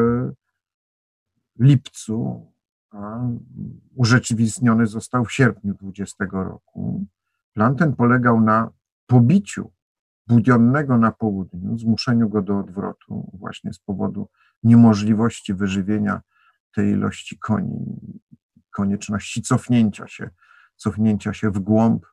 [1.59, 2.51] lipcu,
[2.91, 3.19] a
[3.95, 7.05] urzeczywistniony został w sierpniu 20 roku.
[7.53, 8.71] Plan ten polegał na
[9.07, 9.71] pobiciu
[10.27, 14.29] Budionnego na południu, zmuszeniu go do odwrotu właśnie z powodu
[14.63, 16.21] niemożliwości wyżywienia
[16.75, 18.01] tej ilości koni
[18.71, 20.29] konieczności cofnięcia się,
[20.75, 22.05] cofnięcia się w głąb,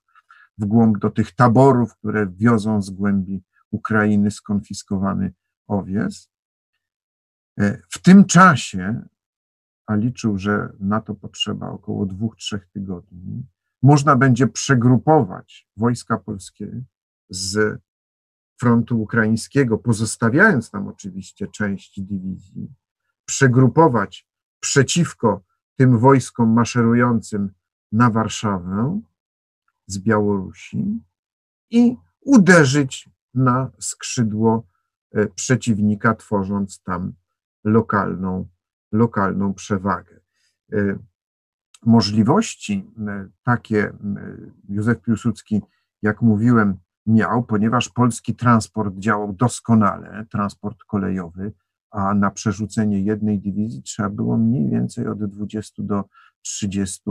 [0.61, 5.33] w głąb do tych taborów, które wiozą z głębi Ukrainy skonfiskowany
[5.67, 6.31] owiec.
[7.61, 9.03] E, w tym czasie,
[9.87, 13.47] a liczył, że na to potrzeba około dwóch, trzech tygodni,
[13.83, 16.83] można będzie przegrupować wojska polskie
[17.31, 17.81] z
[18.61, 22.75] frontu ukraińskiego, pozostawiając tam oczywiście część dywizji,
[23.25, 24.29] przegrupować
[24.61, 25.43] przeciwko
[25.77, 27.51] tym wojskom maszerującym
[27.93, 29.01] na Warszawę
[29.93, 31.01] z Białorusi
[31.71, 34.67] i uderzyć na skrzydło
[35.15, 37.13] e, przeciwnika, tworząc tam
[37.65, 38.49] lokalną,
[38.93, 40.21] lokalną przewagę.
[40.73, 40.99] E,
[41.87, 42.91] możliwości
[43.45, 43.93] takie
[44.69, 45.61] Józef Piłsudski,
[46.03, 46.77] jak mówiłem,
[47.07, 51.53] miał, ponieważ polski transport działał doskonale, transport kolejowy,
[51.91, 56.05] a na przerzucenie jednej dywizji trzeba było mniej więcej od 20 do
[56.43, 57.03] 30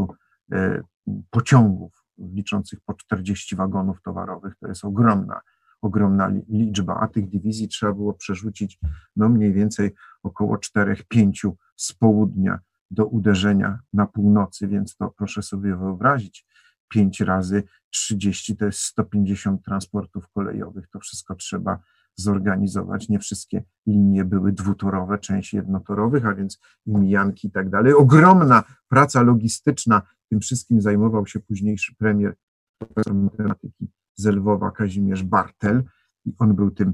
[0.51, 0.81] e,
[1.29, 4.55] pociągów liczących po 40 wagonów towarowych.
[4.59, 5.41] To jest ogromna,
[5.81, 8.79] ogromna liczba, a tych dywizji trzeba było przerzucić
[9.15, 9.91] no mniej więcej
[10.23, 12.59] około 4-5 z południa
[12.91, 16.45] do uderzenia na północy, więc to proszę sobie wyobrazić,
[16.89, 21.79] 5 razy 30 to jest 150 transportów kolejowych, to wszystko trzeba
[22.21, 23.09] zorganizować.
[23.09, 27.93] Nie wszystkie linie były dwutorowe, część jednotorowych, a więc i mijanki i tak dalej.
[27.93, 32.35] Ogromna praca logistyczna, tym wszystkim zajmował się późniejszy premier,
[33.13, 35.83] matematyki z Lwowa Kazimierz Bartel
[36.25, 36.93] i on był tym,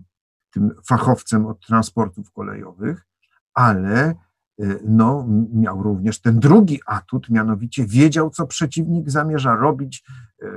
[0.54, 3.08] tym fachowcem od transportów kolejowych,
[3.54, 4.16] ale
[4.62, 10.04] y, no, miał również ten drugi atut, mianowicie wiedział, co przeciwnik zamierza robić,
[10.44, 10.48] y,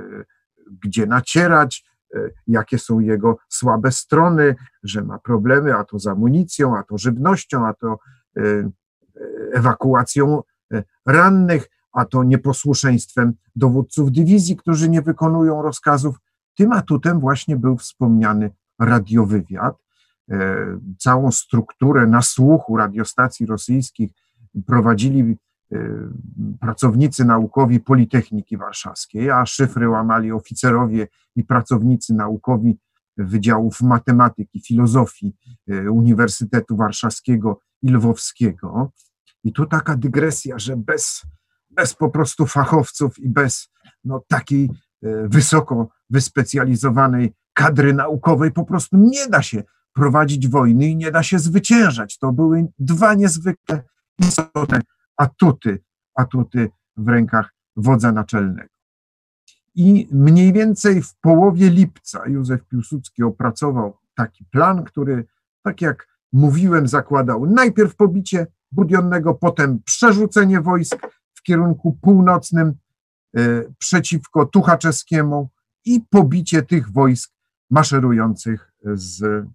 [0.83, 1.98] gdzie nacierać, E,
[2.47, 7.67] jakie są jego słabe strony, że ma problemy, a to z amunicją, a to żywnością,
[7.67, 7.99] a to
[8.37, 8.69] e, e,
[9.53, 10.41] ewakuacją
[11.05, 16.15] rannych, a to nieposłuszeństwem dowódców dywizji, którzy nie wykonują rozkazów.
[16.55, 19.75] Tym atutem właśnie był wspomniany radiowywiad.
[20.97, 24.11] Całą strukturę nasłuchu radiostacji rosyjskich
[24.65, 25.37] prowadzili
[26.59, 32.77] pracownicy naukowi Politechniki Warszawskiej, a szyfry łamali oficerowie i pracownicy naukowi
[33.17, 35.35] Wydziałów Matematyki, Filozofii
[35.71, 38.91] y, Uniwersytetu Warszawskiego i Lwowskiego.
[39.43, 41.21] I tu taka dygresja, że bez,
[41.69, 43.69] bez po prostu fachowców i bez
[44.03, 44.63] no, takiej
[45.03, 49.63] e, wysoko wyspecjalizowanej kadry naukowej po prostu nie da się
[49.93, 52.17] prowadzić wojny i nie da się zwyciężać.
[52.17, 53.83] To były dwa niezwykle
[54.19, 54.81] istotne
[55.19, 55.79] atuty,
[56.15, 58.69] atuty w rękach wodza naczelnego.
[59.75, 65.25] I mniej więcej w połowie lipca Józef Piłsudski opracował taki plan, który,
[65.63, 70.97] tak jak mówiłem, zakładał najpierw pobicie Budionnego, potem przerzucenie wojsk
[71.33, 72.73] w kierunku północnym
[73.37, 75.49] y, przeciwko Tuchaczeskiemu
[75.85, 77.33] i pobicie tych wojsk
[77.69, 79.45] maszerujących z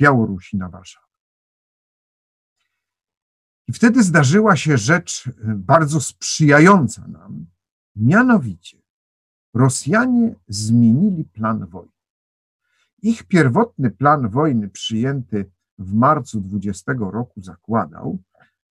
[0.00, 1.07] Białorusi na Warszawę.
[3.68, 7.46] I wtedy zdarzyła się rzecz y, bardzo sprzyjająca nam,
[7.96, 8.78] mianowicie
[9.54, 11.92] Rosjanie zmienili plan wojny.
[13.02, 18.22] Ich pierwotny plan wojny przyjęty w marcu 20 roku zakładał,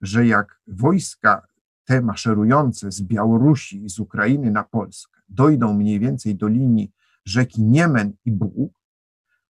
[0.01, 1.47] że jak wojska
[1.85, 6.91] te maszerujące z Białorusi i z Ukrainy na Polskę dojdą mniej więcej do linii
[7.25, 8.79] rzeki Niemen i Bóg,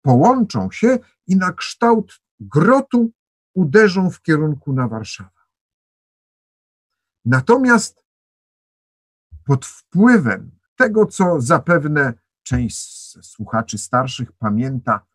[0.02, 3.12] połączą się i na kształt grotu
[3.54, 5.40] uderzą w kierunku na Warszawę.
[7.24, 8.04] Natomiast
[9.44, 12.88] pod wpływem tego, co zapewne część
[13.26, 15.06] słuchaczy starszych pamięta,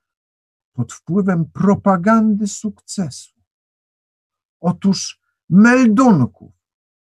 [0.73, 3.41] pod wpływem propagandy sukcesu.
[4.59, 6.53] Otóż meldunków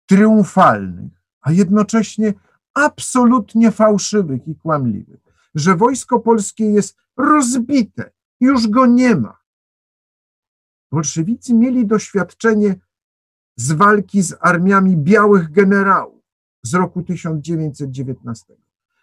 [0.06, 1.12] triumfalnych,
[1.42, 2.34] a jednocześnie
[2.74, 5.20] absolutnie fałszywych i kłamliwych,
[5.56, 9.39] że wojsko polskie jest rozbite, już go nie ma.
[10.92, 12.76] Bolszewicy mieli doświadczenie
[13.56, 16.24] z walki z armiami białych generałów
[16.64, 18.56] z roku 1919,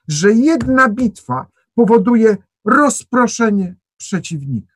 [0.09, 4.74] że jedna bitwa powoduje rozproszenie przeciwnika.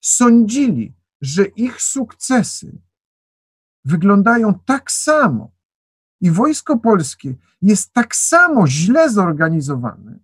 [0.00, 2.78] Sądzili, że ich sukcesy
[3.84, 5.50] wyglądają tak samo
[6.20, 10.18] i wojsko polskie jest tak samo źle zorganizowane,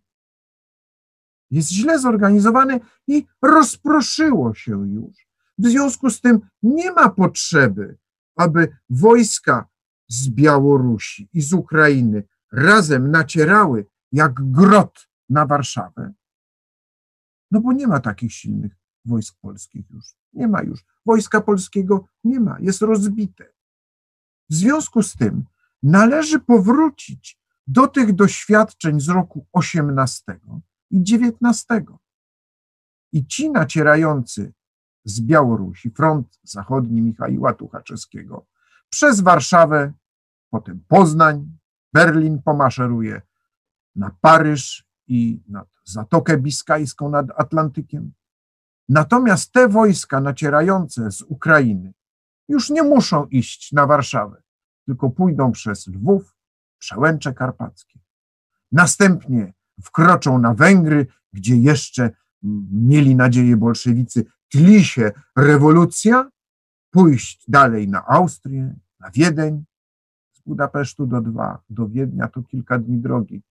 [1.51, 5.28] jest źle zorganizowane i rozproszyło się już.
[5.59, 7.99] W związku z tym nie ma potrzeby,
[8.37, 9.69] aby wojska
[10.09, 16.13] z Białorusi i z Ukrainy razem nacierały jak grot na Warszawę,
[17.51, 18.73] no bo nie ma takich silnych
[19.05, 20.05] wojsk polskich już.
[20.33, 20.85] Nie ma już.
[21.07, 23.53] Wojska polskiego nie ma, jest rozbite.
[24.51, 25.45] W związku z tym
[25.83, 30.41] należy powrócić do tych doświadczeń z roku 18
[30.91, 31.85] i 19.
[33.13, 34.53] I ci nacierający
[35.09, 38.47] z Białorusi, front zachodni Michaiła Tuchaczewskiego,
[38.91, 39.93] przez Warszawę,
[40.51, 41.59] potem Poznań,
[41.93, 43.23] Berlin pomaszeruje
[43.97, 48.13] na Paryż i nad Zatokę Biskajską nad Atlantykiem.
[48.89, 51.93] Natomiast te wojska nacierające z Ukrainy
[52.49, 54.43] już nie muszą iść na Warszawę,
[54.87, 56.37] tylko pójdą przez Lwów,
[56.79, 57.99] Przełęcze Karpackie.
[58.73, 59.53] Następnie
[59.83, 62.11] wkroczą na Węgry, gdzie jeszcze
[62.73, 66.31] mieli nadzieję bolszewicy, tli się rewolucja,
[66.91, 69.65] pójść dalej na Austrię, na Wiedeń,
[70.33, 73.43] z Budapesztu do, dwa, do Wiednia to kilka dni drogi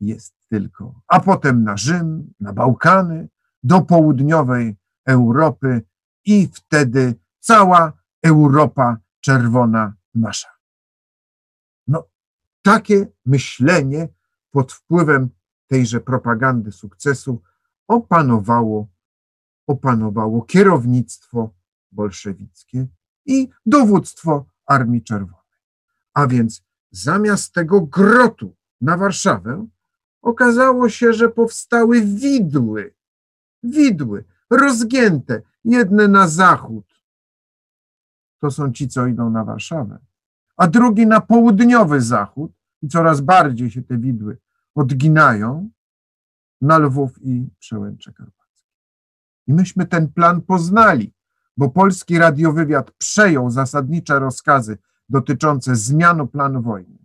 [0.00, 3.28] jest tylko, a potem na Rzym, na Bałkany,
[3.62, 4.76] do południowej
[5.06, 5.82] Europy
[6.24, 7.92] i wtedy cała
[8.22, 10.48] Europa czerwona nasza.
[11.86, 12.08] No,
[12.62, 14.08] takie myślenie
[14.50, 15.28] pod wpływem
[15.66, 17.42] tejże propagandy sukcesu
[17.88, 18.88] opanowało,
[19.68, 21.54] opanowało kierownictwo
[21.92, 22.86] bolszewickie
[23.26, 25.38] i dowództwo Armii Czerwonej.
[26.14, 29.66] A więc zamiast tego grotu na Warszawę
[30.22, 32.94] okazało się, że powstały widły,
[33.62, 37.02] widły rozgięte, jedne na zachód.
[38.40, 39.98] To są ci, co idą na Warszawę,
[40.56, 42.52] a drugi na południowy zachód
[42.82, 44.38] i coraz bardziej się te widły
[44.74, 45.70] odginają
[46.60, 48.37] na Lwów i Przełęcze Karpackie.
[49.48, 51.14] I myśmy ten plan poznali,
[51.56, 54.78] bo polski radiowywiad przejął zasadnicze rozkazy
[55.08, 56.98] dotyczące zmiany planu wojny.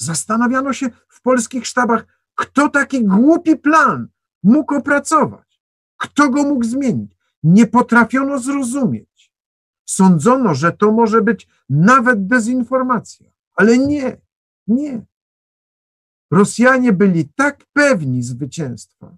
[0.00, 4.08] Zastanawiano się w polskich sztabach, kto taki głupi plan
[4.42, 5.60] mógł opracować,
[5.96, 7.18] kto go mógł zmienić.
[7.42, 9.32] Nie potrafiono zrozumieć.
[9.84, 14.20] Sądzono, że to może być nawet dezinformacja, ale nie,
[14.66, 15.06] nie.
[16.30, 19.16] Rosjanie byli tak pewni zwycięstwa,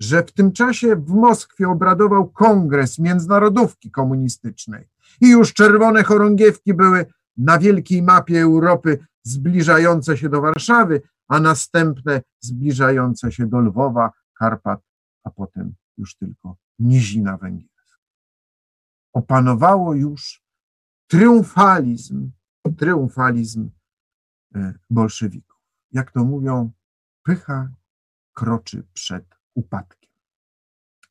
[0.00, 4.88] że w tym czasie w Moskwie obradował kongres międzynarodówki komunistycznej
[5.20, 12.22] i już czerwone chorągiewki były na wielkiej mapie Europy zbliżające się do Warszawy, a następne
[12.40, 14.80] zbliżające się do Lwowa, Karpat,
[15.24, 18.00] a potem już tylko nizina węgierska.
[19.12, 20.42] Opanowało już
[21.06, 22.30] triumfalizm,
[22.78, 23.70] triumfalizm
[24.54, 25.56] e, bolszewików.
[25.92, 26.70] Jak to mówią,
[27.22, 27.68] pycha
[28.32, 30.10] kroczy przed upadkiem.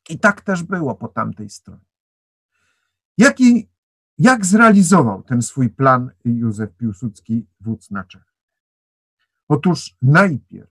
[0.08, 1.86] I tak też było po tamtej stronie.
[3.18, 3.68] Jaki,
[4.18, 8.26] jak zrealizował ten swój plan Józef Piłsudski, wódz naczelny?
[9.48, 10.70] Otóż najpierw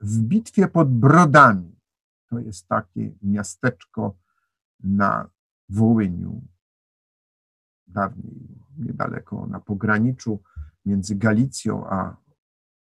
[0.00, 1.76] w bitwie pod Brodami,
[2.26, 4.16] to jest takie miasteczko
[4.80, 5.30] na
[5.68, 6.42] Wołyniu,
[7.86, 8.48] dawniej
[8.78, 10.42] niedaleko na pograniczu
[10.84, 12.16] między Galicją a,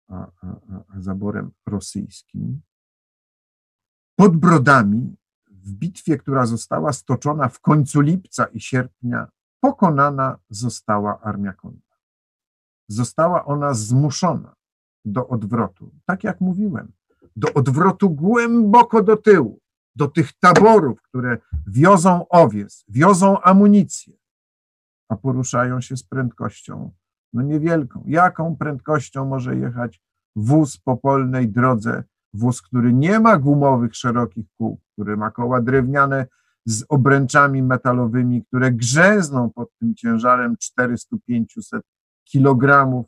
[0.09, 0.57] a, a,
[0.89, 2.61] a zaborem rosyjskim.
[4.23, 5.17] Pod Brodami,
[5.51, 9.29] w bitwie, która została stoczona w końcu lipca i sierpnia,
[9.61, 11.97] pokonana została armia konna.
[12.89, 14.55] Została ona zmuszona
[15.05, 15.91] do odwrotu.
[16.07, 16.93] Tak jak mówiłem,
[17.37, 19.61] do odwrotu głęboko do tyłu,
[19.97, 24.15] do tych taborów, które wiozą owiec, wiozą amunicję,
[25.09, 26.91] a poruszają się z prędkością
[27.33, 28.05] no niewielką.
[28.07, 30.01] Jaką prędkością może jechać
[30.37, 32.05] wóz po polnej drodze,
[32.35, 36.27] wóz, który nie ma gumowych, szerokich kół, który ma koła drewniane
[36.65, 41.81] z obręczami metalowymi, które grzęzną pod tym ciężarem 400-500
[42.25, 43.07] kilogramów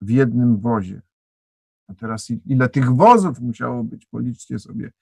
[0.00, 1.02] w jednym wozie.
[1.88, 4.92] A teraz ile tych wozów musiało być, policzcie sobie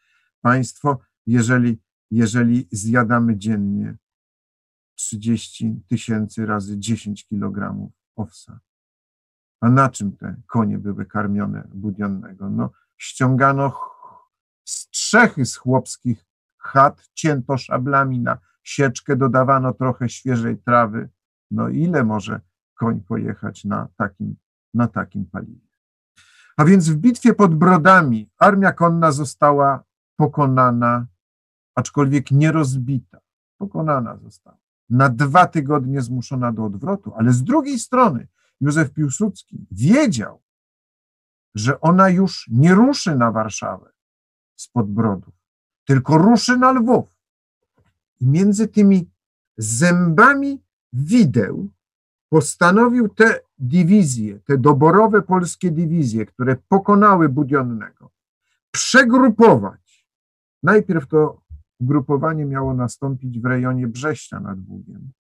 [0.41, 1.79] Państwo, jeżeli,
[2.11, 3.97] jeżeli zjadamy dziennie
[4.95, 8.61] 30 tysięcy razy 10 kilogramów owsa.
[9.61, 12.51] A na czym te konie były karmione budionnego?
[12.51, 13.81] No, ściągano
[14.65, 16.27] strzechy z chłopskich
[16.59, 21.09] chat, cięto szablami na sieczkę, dodawano trochę świeżej trawy.
[21.51, 22.41] No ile może
[22.75, 24.37] koń pojechać na takim,
[24.75, 25.67] na takim paliwie?
[26.57, 29.85] A więc w bitwie pod Brodami armia konna została
[30.17, 31.07] pokonana,
[31.75, 33.21] aczkolwiek nie rozbita.
[33.59, 34.59] Pokonana została.
[34.91, 38.29] Na dwa tygodnie zmuszona do odwrotu, ale z drugiej strony
[38.61, 40.43] Józef Piłsudski wiedział,
[41.57, 43.93] że ona już nie ruszy na Warszawę
[44.57, 45.35] spod Brodów,
[45.85, 47.09] tylko ruszy na Lwów.
[48.21, 49.11] I między tymi
[49.57, 51.69] zębami wideł
[52.29, 58.11] postanowił te dywizje, te doborowe polskie dywizje, które pokonały Budionnego,
[58.71, 60.07] przegrupować.
[60.63, 61.41] Najpierw to
[61.81, 65.13] grupowanie miało nastąpić w rejonie Brześcia nad Bugiem,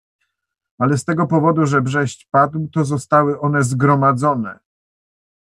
[0.78, 4.65] ale z tego powodu, że Brześć padł, to zostały one zgromadzone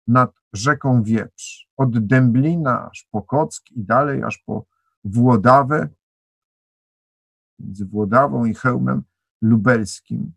[0.10, 4.66] nad rzeką Wieprz, od Dęblina aż po Kock i dalej aż po
[5.04, 5.88] Włodawę,
[7.60, 9.04] między Włodawą i Chełmem
[9.42, 10.32] Lubelskim.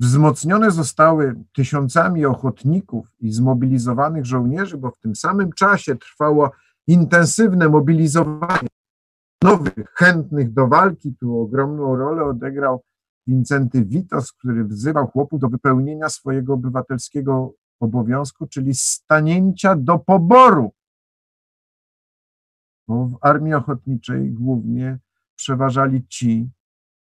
[0.00, 6.50] Wzmocnione zostały tysiącami ochotników i zmobilizowanych żołnierzy, bo w tym samym czasie trwało
[6.86, 8.68] intensywne mobilizowanie
[9.42, 11.14] nowych, chętnych do walki.
[11.20, 12.84] Tu ogromną rolę odegrał
[13.26, 20.72] Wincenty Witos, który wzywał chłopów do wypełnienia swojego obywatelskiego obowiązku, czyli stanięcia do poboru.
[22.88, 24.98] Bo w armii ochotniczej głównie
[25.36, 26.50] przeważali ci,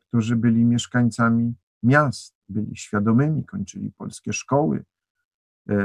[0.08, 4.86] którzy byli mieszkańcami miast, byli świadomymi, kończyli polskie szkoły.
[5.70, 5.76] E,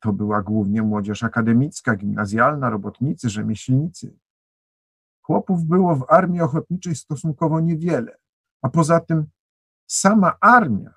[0.00, 4.18] to była głównie młodzież akademicka, gimnazjalna, robotnicy, rzemieślnicy.
[5.22, 8.16] Chłopów było w armii ochotniczej stosunkowo niewiele,
[8.62, 9.26] a poza tym
[9.86, 10.94] sama armia,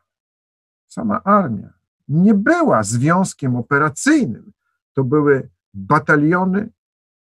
[0.87, 4.51] sama armia nie była związkiem operacyjnym.
[4.93, 6.69] To były bataliony,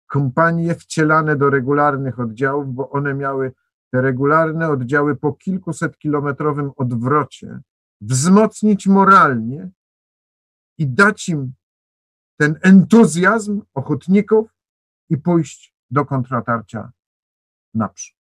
[0.07, 3.53] kompanie wcielane do regularnych oddziałów, bo one miały
[3.91, 7.59] te regularne oddziały po kilkuset kilometrowym odwrocie
[8.01, 9.69] wzmocnić moralnie
[10.77, 11.53] i dać im
[12.37, 14.49] ten entuzjazm ochotników
[15.09, 16.91] i pójść do kontratarcia
[17.73, 18.17] naprzód.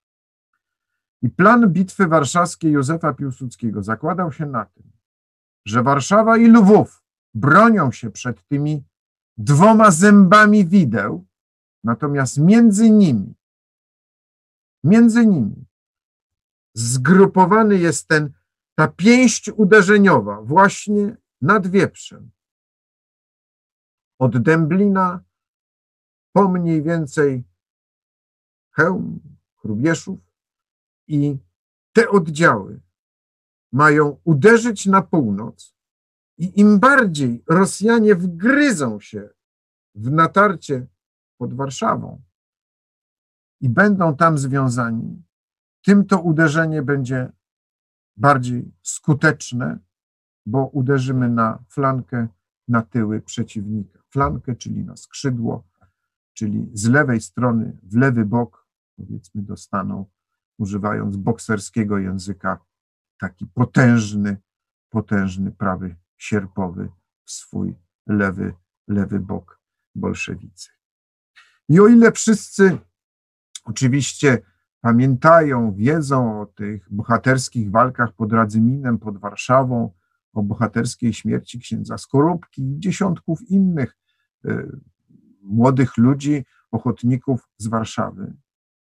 [1.21, 4.91] I plan bitwy warszawskiej Józefa Piłsudskiego zakładał się na tym,
[5.66, 7.03] że Warszawa i Lwów
[7.34, 8.84] bronią się przed tymi
[9.38, 11.26] dwoma zębami wideł,
[11.84, 13.34] natomiast między nimi
[14.84, 15.66] Między nimi
[16.74, 18.34] zgrupowany jest ten,
[18.76, 22.32] ta pięść uderzeniowa właśnie nad wieprzem.
[24.20, 25.24] Od Dęblina
[26.32, 27.43] po mniej więcej
[28.72, 29.20] Chełm,
[29.55, 30.20] Chrubieszów
[31.07, 31.38] i
[31.93, 32.80] te oddziały
[33.72, 35.76] mają uderzyć na północ
[36.38, 39.30] i im bardziej Rosjanie wgryzą się
[39.95, 40.88] w natarcie
[41.38, 42.22] pod Warszawą,
[43.61, 45.24] i będą tam związani,
[45.82, 47.32] tym to uderzenie będzie
[48.17, 49.80] bardziej skuteczne,
[50.45, 52.28] bo uderzymy na flankę,
[52.67, 53.99] na tyły przeciwnika.
[54.09, 55.67] Flankę, czyli na skrzydło,
[56.34, 60.05] czyli z lewej strony w lewy bok, powiedzmy, dostaną,
[60.57, 62.59] używając bokserskiego języka,
[63.22, 64.38] taki potężny
[64.89, 66.89] potężny prawy sierpowy
[67.26, 67.76] w swój
[68.07, 68.53] lewy,
[68.88, 69.59] lewy bok
[69.95, 70.69] bolszewicy.
[71.69, 72.78] I o ile wszyscy
[73.63, 74.41] oczywiście
[74.82, 79.93] pamiętają, wiedzą o tych bohaterskich walkach pod Radzyminem, pod Warszawą,
[80.34, 83.97] o bohaterskiej śmierci księdza Skorupki i dziesiątków innych
[84.45, 84.80] y,
[85.41, 88.34] młodych ludzi, ochotników z Warszawy,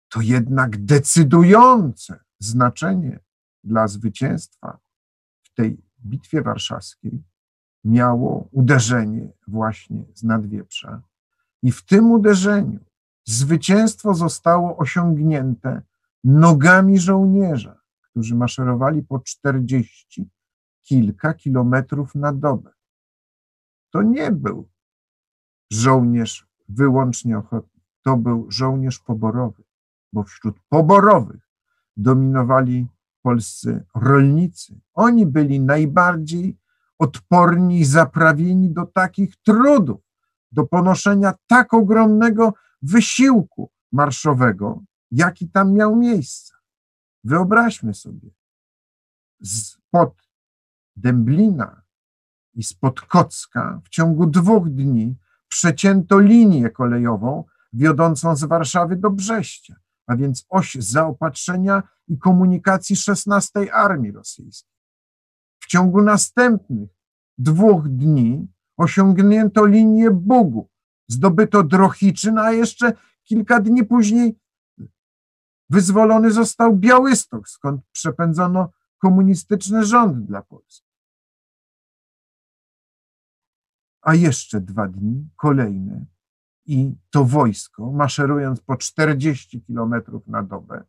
[0.08, 3.20] to jednak decydujące znaczenie
[3.64, 4.78] dla zwycięstwa
[5.42, 7.22] w tej bitwie warszawskiej
[7.84, 11.02] miało uderzenie właśnie z nadwieprza.
[11.62, 12.80] I w tym uderzeniu
[13.24, 15.82] zwycięstwo zostało osiągnięte
[16.24, 20.30] nogami żołnierza, którzy maszerowali po czterdzieści
[20.82, 22.70] kilka kilometrów na dobę.
[23.90, 24.68] To nie był
[25.72, 29.62] żołnierz wyłącznie ochotnik, to był żołnierz poborowy,
[30.12, 31.48] bo wśród poborowych
[31.96, 32.86] dominowali
[33.22, 34.80] polscy rolnicy.
[34.94, 36.58] Oni byli najbardziej
[36.98, 40.00] odporni i zaprawieni do takich trudów,
[40.52, 46.54] do ponoszenia tak ogromnego wysiłku marszowego, jaki tam miał miejsce.
[47.24, 48.30] Wyobraźmy sobie,
[49.44, 50.22] spod
[50.96, 51.82] Dęblina
[52.54, 55.16] i spod Kocka w ciągu dwóch dni
[55.48, 63.74] przecięto linię kolejową wiodącą z Warszawy do Brześcia, a więc oś zaopatrzenia i komunikacji 16
[63.74, 64.72] Armii Rosyjskiej.
[65.60, 66.90] W ciągu następnych
[67.38, 70.70] dwóch dni osiągnięto linię Bugu,
[71.08, 72.92] zdobyto Drohiczyn, a jeszcze
[73.24, 74.38] kilka dni później
[75.70, 80.88] wyzwolony został Białystok, skąd przepędzono komunistyczny rząd dla Polski.
[84.02, 86.06] A jeszcze dwa dni, kolejne,
[86.66, 90.84] i to wojsko, maszerując po 40 kilometrów na dobę,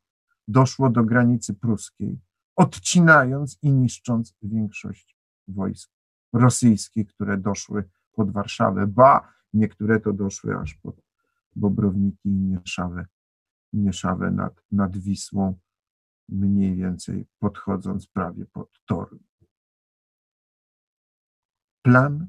[0.47, 2.19] doszło do granicy pruskiej,
[2.55, 5.17] odcinając i niszcząc większość
[5.47, 5.91] wojsk
[6.33, 11.01] rosyjskich, które doszły pod Warszawę, ba, niektóre to doszły aż pod
[11.55, 13.05] Bobrowniki i Nieszawę,
[13.73, 15.59] Nieszawę nad, nad Wisłą,
[16.29, 19.19] mniej więcej podchodząc prawie pod Toruń.
[21.81, 22.27] Plan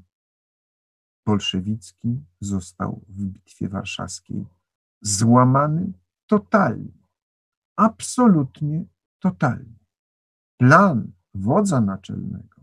[1.25, 4.45] bolszewicki został w Bitwie Warszawskiej
[5.01, 5.93] złamany
[6.27, 7.07] totalnie,
[7.75, 8.85] absolutnie
[9.19, 9.79] totalnie.
[10.57, 12.55] Plan wodza naczelnego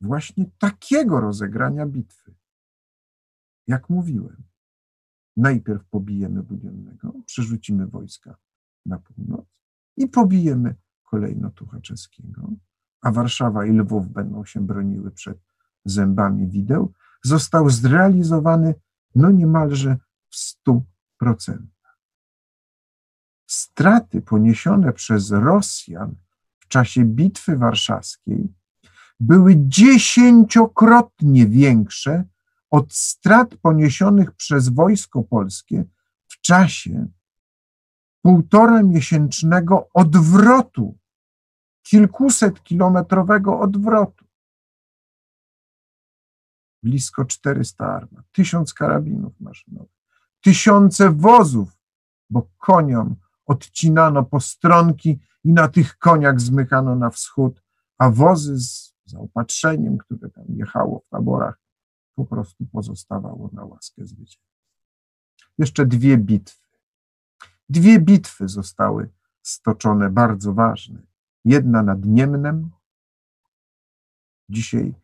[0.00, 2.34] właśnie takiego rozegrania bitwy,
[3.66, 4.42] jak mówiłem,
[5.36, 8.36] najpierw pobijemy Budionnego, przerzucimy wojska
[8.86, 9.46] na północ
[9.96, 12.52] i pobijemy kolejno Tuchaczewskiego,
[13.00, 15.38] a Warszawa i Lwów będą się broniły przed
[15.84, 16.92] zębami wideł,
[17.28, 18.74] został zrealizowany
[19.14, 19.96] no niemalże
[20.28, 20.84] w stu
[21.18, 21.98] procentach.
[23.46, 26.14] Straty poniesione przez Rosjan
[26.58, 28.54] w czasie Bitwy Warszawskiej
[29.20, 32.24] były dziesięciokrotnie większe
[32.70, 35.84] od strat poniesionych przez wojsko polskie
[36.28, 37.06] w czasie
[38.22, 40.98] półtora miesięcznego odwrotu,
[41.82, 44.27] kilkuset kilometrowego odwrotu
[46.82, 49.98] blisko 400 armat, tysiąc karabinów maszynowych,
[50.40, 51.76] tysiące wozów,
[52.30, 53.16] bo koniom
[53.46, 57.62] odcinano postronki i na tych koniach zmykano na wschód,
[57.98, 61.60] a wozy z zaopatrzeniem, które tam jechało w taborach,
[62.14, 64.48] po prostu pozostawało na łaskę zwycięstwa.
[65.58, 66.66] Jeszcze dwie bitwy.
[67.68, 69.10] Dwie bitwy zostały
[69.42, 71.02] stoczone, bardzo ważne.
[71.44, 72.70] Jedna nad Niemnem,
[74.48, 74.94] dzisiaj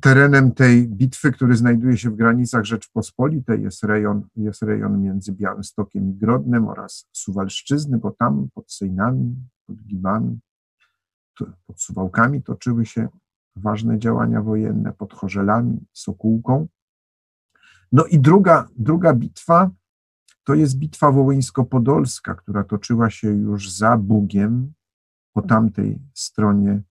[0.00, 6.10] Terenem tej bitwy, który znajduje się w granicach Rzeczpospolitej, jest rejon, jest rejon między Białymstokiem
[6.10, 10.38] i Grodnem oraz Suwalszczyzny, bo tam pod Sejnami, pod Gibami,
[11.66, 13.08] pod Suwałkami toczyły się
[13.56, 16.68] ważne działania wojenne, pod Chorzelami, Sokółką.
[17.92, 19.70] No i druga, druga bitwa
[20.44, 24.72] to jest bitwa wołyńsko-podolska, która toczyła się już za Bugiem,
[25.32, 26.82] po tamtej stronie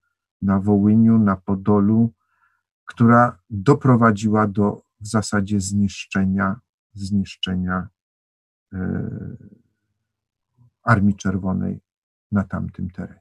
[0.41, 2.13] na Wołyniu, na Podolu,
[2.85, 6.59] która doprowadziła do w zasadzie zniszczenia,
[6.93, 7.87] zniszczenia
[8.73, 9.09] e,
[10.83, 11.79] Armii Czerwonej
[12.31, 13.19] na tamtym terenie.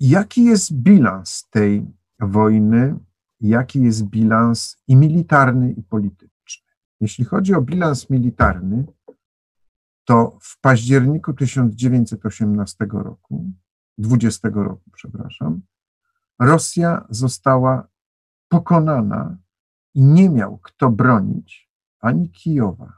[0.00, 1.86] Jaki jest bilans tej
[2.20, 2.98] wojny?
[3.40, 6.70] Jaki jest bilans i militarny, i polityczny?
[7.00, 8.86] Jeśli chodzi o bilans militarny,
[10.04, 13.52] to w październiku 1918 roku,
[13.98, 15.60] 20 roku, przepraszam,
[16.38, 17.89] Rosja została
[18.50, 19.36] pokonana
[19.94, 21.70] i nie miał kto bronić
[22.00, 22.92] ani Kijowa,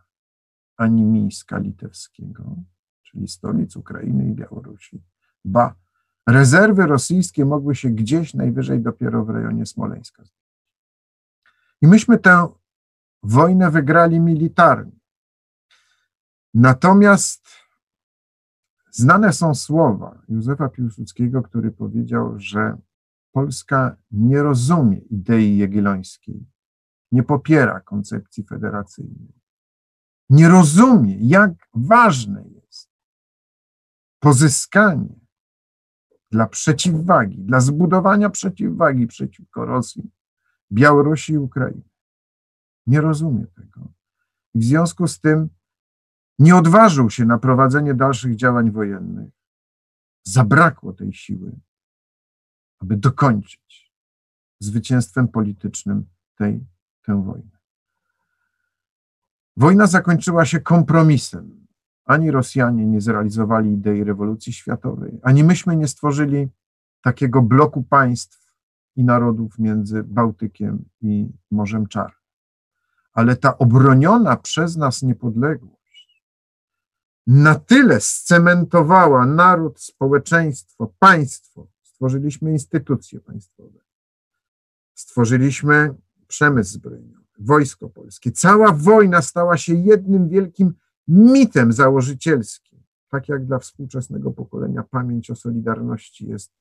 [0.77, 2.57] ani Mińska Litewskiego,
[3.03, 5.03] czyli stolic Ukrainy i Białorusi,
[5.45, 5.75] ba
[6.27, 10.23] Rezerwy rosyjskie mogły się gdzieś najwyżej dopiero w rejonie Smoleńska.
[11.81, 12.49] I myśmy tę
[13.23, 15.01] wojnę wygrali militarnie.
[16.55, 17.47] Natomiast
[18.91, 22.79] znane są słowa Józefa Piłsudskiego, który powiedział, że
[23.33, 26.47] Polska nie rozumie idei jagiellońskiej,
[27.13, 29.33] nie popiera koncepcji federacyjnej,
[30.31, 32.91] nie rozumie, jak ważne jest
[34.19, 35.21] pozyskanie
[36.31, 40.11] dla przeciwwagi, dla zbudowania przeciwwagi przeciwko Rosji,
[40.73, 41.83] Białorusi i Ukrainy.
[42.87, 43.93] Nie rozumie tego.
[44.55, 45.49] I w związku z tym
[46.39, 49.31] nie odważył się na prowadzenie dalszych działań wojennych.
[50.27, 51.61] Zabrakło tej siły,
[52.83, 53.93] aby dokończyć
[54.61, 56.07] zwycięstwem politycznym
[56.37, 56.67] tej,
[57.03, 57.59] tę wojnę.
[59.57, 61.67] Wojna zakończyła się kompromisem.
[62.05, 66.49] Ani Rosjanie nie zrealizowali idei rewolucji światowej, ani myśmy nie stworzyli
[67.03, 68.53] takiego bloku państw
[68.97, 72.23] i narodów między Bałtykiem i Morzem Czarnym.
[73.13, 75.83] Ale ta obroniona przez nas niepodległość
[77.27, 81.72] na tyle scementowała naród, społeczeństwo, państwo.
[82.03, 83.79] Stworzyliśmy instytucje państwowe,
[84.95, 85.95] stworzyliśmy
[86.29, 88.33] przemysł zbrojny, wojsko polskie.
[88.33, 90.75] Cała wojna stała się jednym wielkim
[91.09, 92.83] mitem założycielskim.
[93.09, 96.53] Tak jak dla współczesnego pokolenia pamięć o Solidarności jest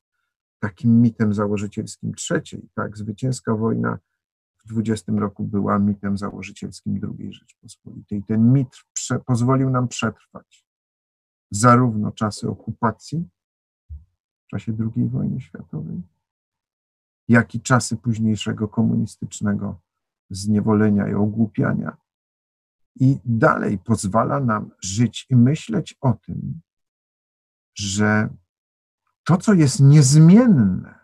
[0.59, 3.99] takim mitem założycielskim trzeciej, tak, zwycięska wojna
[4.57, 8.23] w 20 roku była mitem założycielskim II Rzeczpospolitej.
[8.27, 10.65] Ten mit prze, pozwolił nam przetrwać
[11.51, 13.29] zarówno czasy okupacji
[14.51, 16.01] czasie II wojny światowej,
[17.27, 19.81] jak i czasy późniejszego komunistycznego
[20.29, 21.97] zniewolenia i ogłupiania.
[22.95, 26.61] I dalej pozwala nam żyć i myśleć o tym,
[27.75, 28.29] że
[29.23, 30.99] to, co jest niezmienne,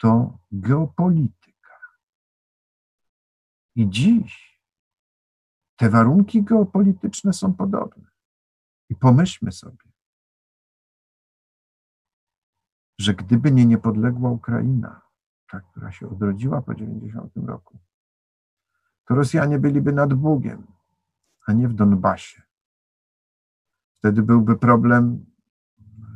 [0.00, 1.76] to geopolityka.
[3.74, 4.62] I dziś
[5.76, 8.10] te warunki geopolityczne są podobne.
[8.88, 9.95] I pomyślmy sobie,
[12.98, 15.00] że gdyby nie niepodległa Ukraina,
[15.50, 17.78] ta, która się odrodziła po 90 roku,
[19.06, 20.66] to Rosjanie byliby nad Bugiem,
[21.46, 22.42] a nie w Donbasie.
[23.98, 25.26] Wtedy byłby problem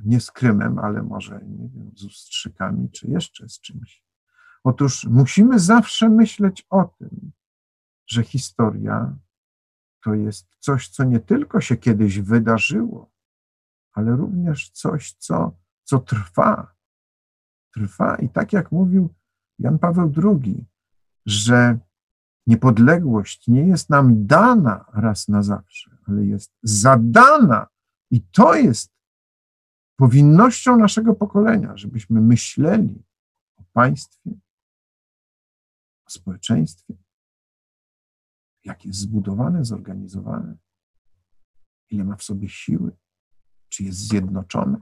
[0.05, 4.05] nie z Krymem, ale może nie wiem, z Ustrzykami, czy jeszcze z czymś.
[4.65, 7.33] Otóż musimy zawsze myśleć o tym,
[8.07, 9.17] że historia
[10.05, 13.13] to jest coś, co nie tylko się kiedyś wydarzyło,
[13.93, 15.57] ale również coś, co,
[15.91, 16.75] co trwa.
[17.75, 19.15] Trwa i tak jak mówił
[19.59, 20.65] Jan Paweł II,
[21.27, 21.79] że
[22.47, 27.67] niepodległość nie jest nam dana raz na zawsze, ale jest zadana.
[28.11, 28.93] I to jest
[29.97, 33.05] powinnością naszego pokolenia, żebyśmy myśleli
[33.57, 34.31] o państwie,
[36.07, 36.95] o społeczeństwie,
[38.65, 40.57] jak jest zbudowane, zorganizowane,
[41.91, 42.97] ile ma w sobie siły,
[43.69, 44.81] czy jest zjednoczone,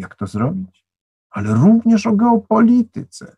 [0.00, 0.86] jak to zrobić,
[1.30, 3.36] ale również o geopolityce,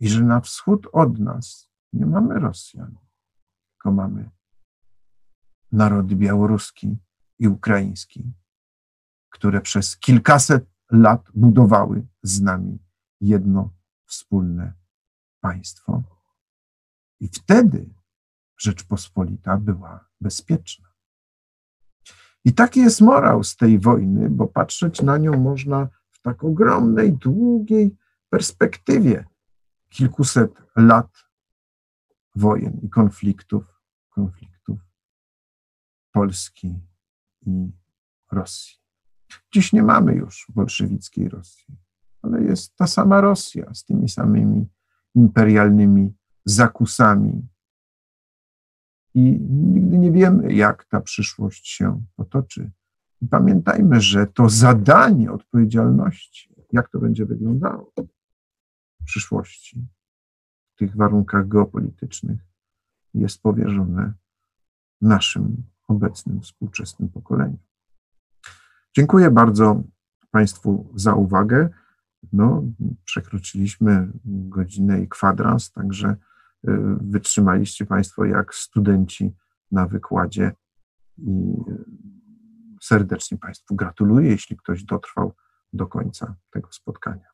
[0.00, 2.96] i że na wschód od nas nie mamy Rosjan,
[3.70, 4.30] tylko mamy
[5.72, 6.96] narody białoruski
[7.38, 8.32] i ukraiński,
[9.30, 12.78] które przez kilkaset lat budowały z nami
[13.20, 13.70] jedno
[14.06, 14.72] wspólne
[15.40, 16.02] państwo.
[17.20, 17.94] I wtedy
[18.58, 20.85] Rzeczpospolita była bezpieczna.
[22.46, 27.12] I taki jest morał z tej wojny, bo patrzeć na nią można w tak ogromnej,
[27.12, 27.96] długiej
[28.30, 29.24] perspektywie
[29.88, 31.24] kilkuset lat
[32.36, 34.80] wojen i konfliktów, konfliktów
[36.12, 36.80] Polski
[37.46, 37.70] i
[38.32, 38.76] Rosji.
[39.52, 41.76] Dziś nie mamy już bolszewickiej Rosji,
[42.22, 44.66] ale jest ta sama Rosja z tymi samymi
[45.14, 47.48] imperialnymi zakusami.
[49.16, 52.70] I nigdy nie wiemy, jak ta przyszłość się potoczy.
[53.22, 57.92] I pamiętajmy, że to zadanie odpowiedzialności, jak to będzie wyglądało,
[59.04, 59.86] przyszłości,
[60.74, 62.40] w tych warunkach geopolitycznych,
[63.14, 64.12] jest powierzone
[65.00, 67.58] naszym obecnym, współczesnym pokoleniom.
[68.96, 69.82] Dziękuję bardzo
[70.30, 71.68] Państwu za uwagę.
[72.32, 72.64] No,
[73.04, 76.16] przekroczyliśmy godzinę i kwadrans, także
[77.00, 79.34] wytrzymaliście Państwo jak studenci
[79.72, 80.52] na wykładzie
[81.18, 81.54] i
[82.82, 85.32] serdecznie Państwu gratuluję, jeśli ktoś dotrwał
[85.72, 87.28] do końca tego spotkania.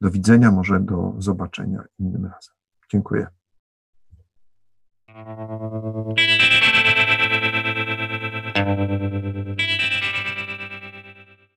[0.00, 2.54] Do widzenia, może do zobaczenia innym razem.
[2.92, 3.26] Dziękuję.